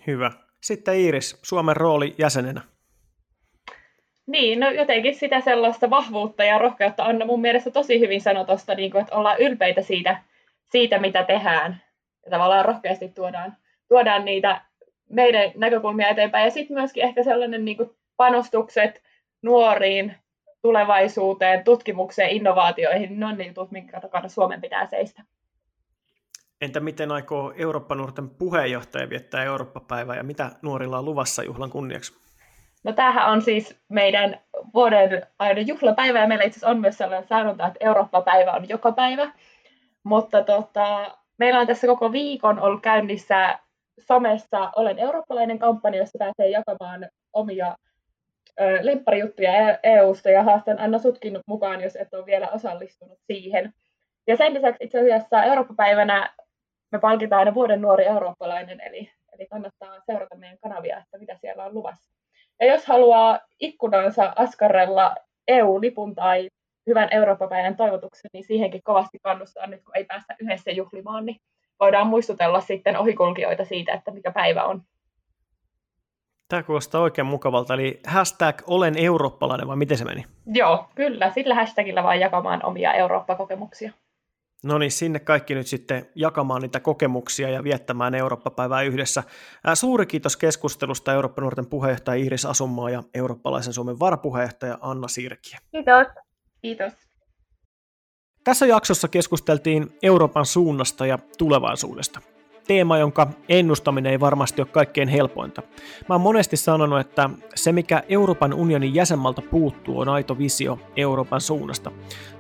Hyvä. 0.07 0.31
Sitten 0.61 0.95
Iiris, 0.95 1.41
Suomen 1.43 1.77
rooli 1.77 2.15
jäsenenä. 2.19 2.61
Niin, 4.27 4.61
no 4.61 4.71
jotenkin 4.71 5.15
sitä 5.15 5.41
sellaista 5.41 5.91
vahvuutta 5.91 6.45
ja 6.45 6.59
rohkeutta 6.59 7.05
Anna 7.05 7.25
mun 7.25 7.41
mielestä 7.41 7.71
tosi 7.71 8.01
hyvin 8.01 8.21
sanoi 8.21 8.45
tuosta, 8.45 8.75
niin 8.75 8.97
että 8.97 9.15
ollaan 9.17 9.39
ylpeitä 9.39 9.83
siitä, 9.83 10.23
siitä, 10.71 10.99
mitä 10.99 11.25
tehdään. 11.25 11.83
Ja 12.25 12.31
tavallaan 12.31 12.65
rohkeasti 12.65 13.09
tuodaan, 13.09 13.57
tuodaan 13.89 14.25
niitä 14.25 14.61
meidän 15.11 15.53
näkökulmia 15.57 16.09
eteenpäin. 16.09 16.45
Ja 16.45 16.51
sitten 16.51 16.77
myöskin 16.77 17.03
ehkä 17.03 17.23
sellainen 17.23 17.65
niin 17.65 17.77
kuin 17.77 17.91
panostukset 18.17 19.03
nuoriin, 19.43 20.17
tulevaisuuteen, 20.63 21.65
tutkimukseen, 21.65 22.31
innovaatioihin, 22.31 23.21
ne 23.21 23.27
on 23.27 23.39
niin 23.39 23.49
jutut, 23.49 23.71
minkä 23.71 24.01
takana 24.01 24.29
Suomen 24.29 24.61
pitää 24.61 24.87
seistä. 24.87 25.23
Entä 26.61 26.81
miten 26.81 27.13
aikoo 27.13 27.53
Eurooppa-nuorten 27.57 28.31
puheenjohtaja 28.31 29.11
viettää 29.11 29.45
Eurooppa-päivää 29.45 30.17
ja 30.17 30.23
mitä 30.23 30.51
nuorilla 30.63 30.99
on 30.99 31.05
luvassa 31.05 31.43
juhlan 31.43 31.71
kunniaksi? 31.71 32.15
No 32.85 32.93
tämähän 32.93 33.33
on 33.33 33.43
siis 33.43 33.81
meidän 33.89 34.41
vuoden 34.75 35.27
aina 35.39 35.61
juhlapäivä 35.61 36.21
ja 36.21 36.29
meillä 36.29 36.45
itse 36.45 36.59
asiassa 36.59 36.71
on 36.71 36.81
myös 36.81 36.99
sellainen 36.99 37.29
sanonta, 37.29 37.67
että 37.67 37.79
Eurooppa-päivä 37.81 38.53
on 38.53 38.69
joka 38.69 38.93
päivä. 38.93 39.33
Mutta 40.05 40.43
tota, 40.43 41.17
meillä 41.39 41.61
on 41.61 41.67
tässä 41.67 41.87
koko 41.87 42.13
viikon 42.13 42.59
ollut 42.61 42.83
käynnissä 42.83 43.59
somessa 44.01 44.73
Olen 44.77 44.99
eurooppalainen 44.99 45.59
kampanja, 45.59 46.01
jossa 46.01 46.19
pääsee 46.19 46.49
jakamaan 46.49 47.09
omia 47.33 47.77
lempparijuttuja 48.83 49.79
EU-sta 49.83 50.31
ja 50.31 50.43
haastan 50.43 50.81
Anna 50.81 50.99
Sutkin 50.99 51.39
mukaan, 51.47 51.81
jos 51.83 51.97
et 51.97 52.15
ole 52.15 52.27
vielä 52.27 52.49
osallistunut 52.49 53.19
siihen. 53.27 53.73
Ja 54.27 54.37
sen 54.37 54.55
lisäksi 54.55 54.85
itse 54.85 55.01
asiassa 55.01 55.45
Eurooppa-päivänä 55.45 56.35
me 56.93 56.99
palkitaan 56.99 57.39
aina 57.39 57.55
vuoden 57.55 57.81
nuori 57.81 58.05
eurooppalainen, 58.05 58.81
eli, 58.81 59.11
eli 59.33 59.47
kannattaa 59.47 60.01
seurata 60.07 60.37
meidän 60.37 60.59
kanavia, 60.59 60.99
että 60.99 61.19
mitä 61.19 61.37
siellä 61.37 61.65
on 61.65 61.75
luvassa. 61.75 62.13
Ja 62.61 62.67
jos 62.67 62.87
haluaa 62.87 63.41
ikkunansa 63.61 64.33
askarrella 64.37 65.17
EU-lipun 65.49 66.15
tai 66.15 66.49
hyvän 66.87 67.09
Eurooppa-päivän 67.11 67.77
toivotuksen, 67.77 68.31
niin 68.33 68.45
siihenkin 68.45 68.83
kovasti 68.85 69.19
kannustaa 69.23 69.67
nyt, 69.67 69.85
kun 69.85 69.97
ei 69.97 70.05
päästä 70.05 70.37
yhdessä 70.41 70.71
juhlimaan, 70.71 71.27
niin 71.27 71.37
voidaan 71.81 72.07
muistutella 72.07 72.61
sitten 72.61 72.97
ohikulkijoita 72.97 73.65
siitä, 73.65 73.93
että 73.93 74.11
mikä 74.11 74.31
päivä 74.31 74.65
on. 74.65 74.83
Tämä 76.49 76.63
kuulostaa 76.63 77.01
oikein 77.01 77.27
mukavalta, 77.27 77.75
eli 77.75 78.01
hashtag 78.07 78.63
olen 78.67 78.99
eurooppalainen, 78.99 79.69
vai 79.69 79.77
miten 79.77 79.99
se 79.99 80.05
meni? 80.05 80.25
Joo, 80.47 80.87
kyllä, 80.95 81.31
sillä 81.31 81.55
hashtagillä 81.55 82.03
vaan 82.03 82.21
jakamaan 82.21 82.65
omia 82.65 82.93
Eurooppa-kokemuksia. 82.93 83.93
No 84.65 84.79
niin, 84.79 84.91
sinne 84.91 85.19
kaikki 85.19 85.55
nyt 85.55 85.67
sitten 85.67 86.07
jakamaan 86.15 86.63
niitä 86.63 86.81
kokemuksia 86.81 87.51
ja 87.51 87.65
viettämään 87.65 88.15
Eurooppa-päivää 88.15 88.83
yhdessä. 88.83 89.23
Ää, 89.65 89.75
suuri 89.75 90.07
kiitos 90.07 90.37
keskustelusta 90.37 91.13
Eurooppa-nuorten 91.13 91.67
puheenjohtaja 91.67 92.23
Iiris 92.23 92.47
Asumaa 92.47 92.91
ja 92.91 93.03
eurooppalaisen 93.15 93.73
Suomen 93.73 93.99
varapuheenjohtaja 93.99 94.79
Anna 94.81 95.09
Sirkiä. 95.09 95.59
Kiitos. 95.71 96.07
Kiitos. 96.63 96.93
Tässä 98.45 98.67
jaksossa 98.67 99.09
keskusteltiin 99.09 99.99
Euroopan 100.03 100.47
suunnasta 100.47 101.07
ja 101.07 101.19
tulevaisuudesta 101.39 102.21
teema, 102.67 102.99
jonka 102.99 103.27
ennustaminen 103.49 104.13
ei 104.13 104.21
varmasti 104.21 104.63
ole 104.63 104.69
kaikkein 104.73 105.09
helpointa. 105.09 105.63
Mä 106.09 106.15
oon 106.15 106.21
monesti 106.21 106.57
sanonut, 106.57 107.01
että 107.01 107.31
se 107.55 107.73
mikä 107.73 108.03
Euroopan 108.09 108.55
unionin 108.55 108.95
jäsenmalta 108.95 109.43
puuttuu 109.43 110.01
on 110.01 110.09
aito 110.09 110.39
visio 110.39 110.79
Euroopan 110.97 111.41
suunnasta. 111.41 111.91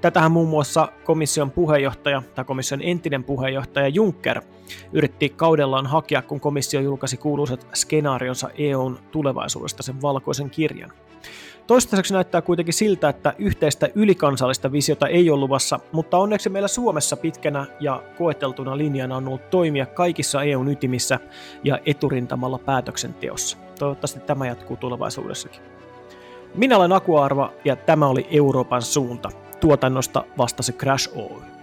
Tätähän 0.00 0.32
muun 0.32 0.48
muassa 0.48 0.88
komission 1.04 1.50
puheenjohtaja 1.50 2.22
tai 2.34 2.44
komission 2.44 2.80
entinen 2.82 3.24
puheenjohtaja 3.24 3.88
Juncker 3.88 4.42
yritti 4.92 5.28
kaudellaan 5.28 5.86
hakea, 5.86 6.22
kun 6.22 6.40
komissio 6.40 6.80
julkaisi 6.80 7.16
kuuluisat 7.16 7.66
skenaarionsa 7.74 8.50
EUn 8.58 8.98
tulevaisuudesta 9.10 9.82
sen 9.82 10.02
valkoisen 10.02 10.50
kirjan. 10.50 10.90
Toistaiseksi 11.66 12.14
näyttää 12.14 12.42
kuitenkin 12.42 12.74
siltä, 12.74 13.08
että 13.08 13.34
yhteistä 13.38 13.88
ylikansallista 13.94 14.72
visiota 14.72 15.08
ei 15.08 15.30
ole 15.30 15.40
luvassa, 15.40 15.80
mutta 15.92 16.18
onneksi 16.18 16.48
meillä 16.48 16.68
Suomessa 16.68 17.16
pitkänä 17.16 17.66
ja 17.80 18.02
koeteltuna 18.18 18.78
linjana 18.78 19.16
on 19.16 19.28
ollut 19.28 19.50
toimia 19.50 19.86
kaikissa 19.86 20.42
EUn 20.42 20.68
ytimissä 20.68 21.18
ja 21.64 21.78
eturintamalla 21.86 22.58
päätöksenteossa. 22.58 23.56
Toivottavasti 23.78 24.20
tämä 24.20 24.46
jatkuu 24.46 24.76
tulevaisuudessakin. 24.76 25.60
Minä 26.54 26.76
olen 26.76 26.92
Aku 26.92 27.16
Arva 27.16 27.52
ja 27.64 27.76
tämä 27.76 28.06
oli 28.06 28.26
Euroopan 28.30 28.82
suunta. 28.82 29.30
Tuotannosta 29.60 30.24
vastasi 30.38 30.72
Crash 30.72 31.10
Oy. 31.16 31.53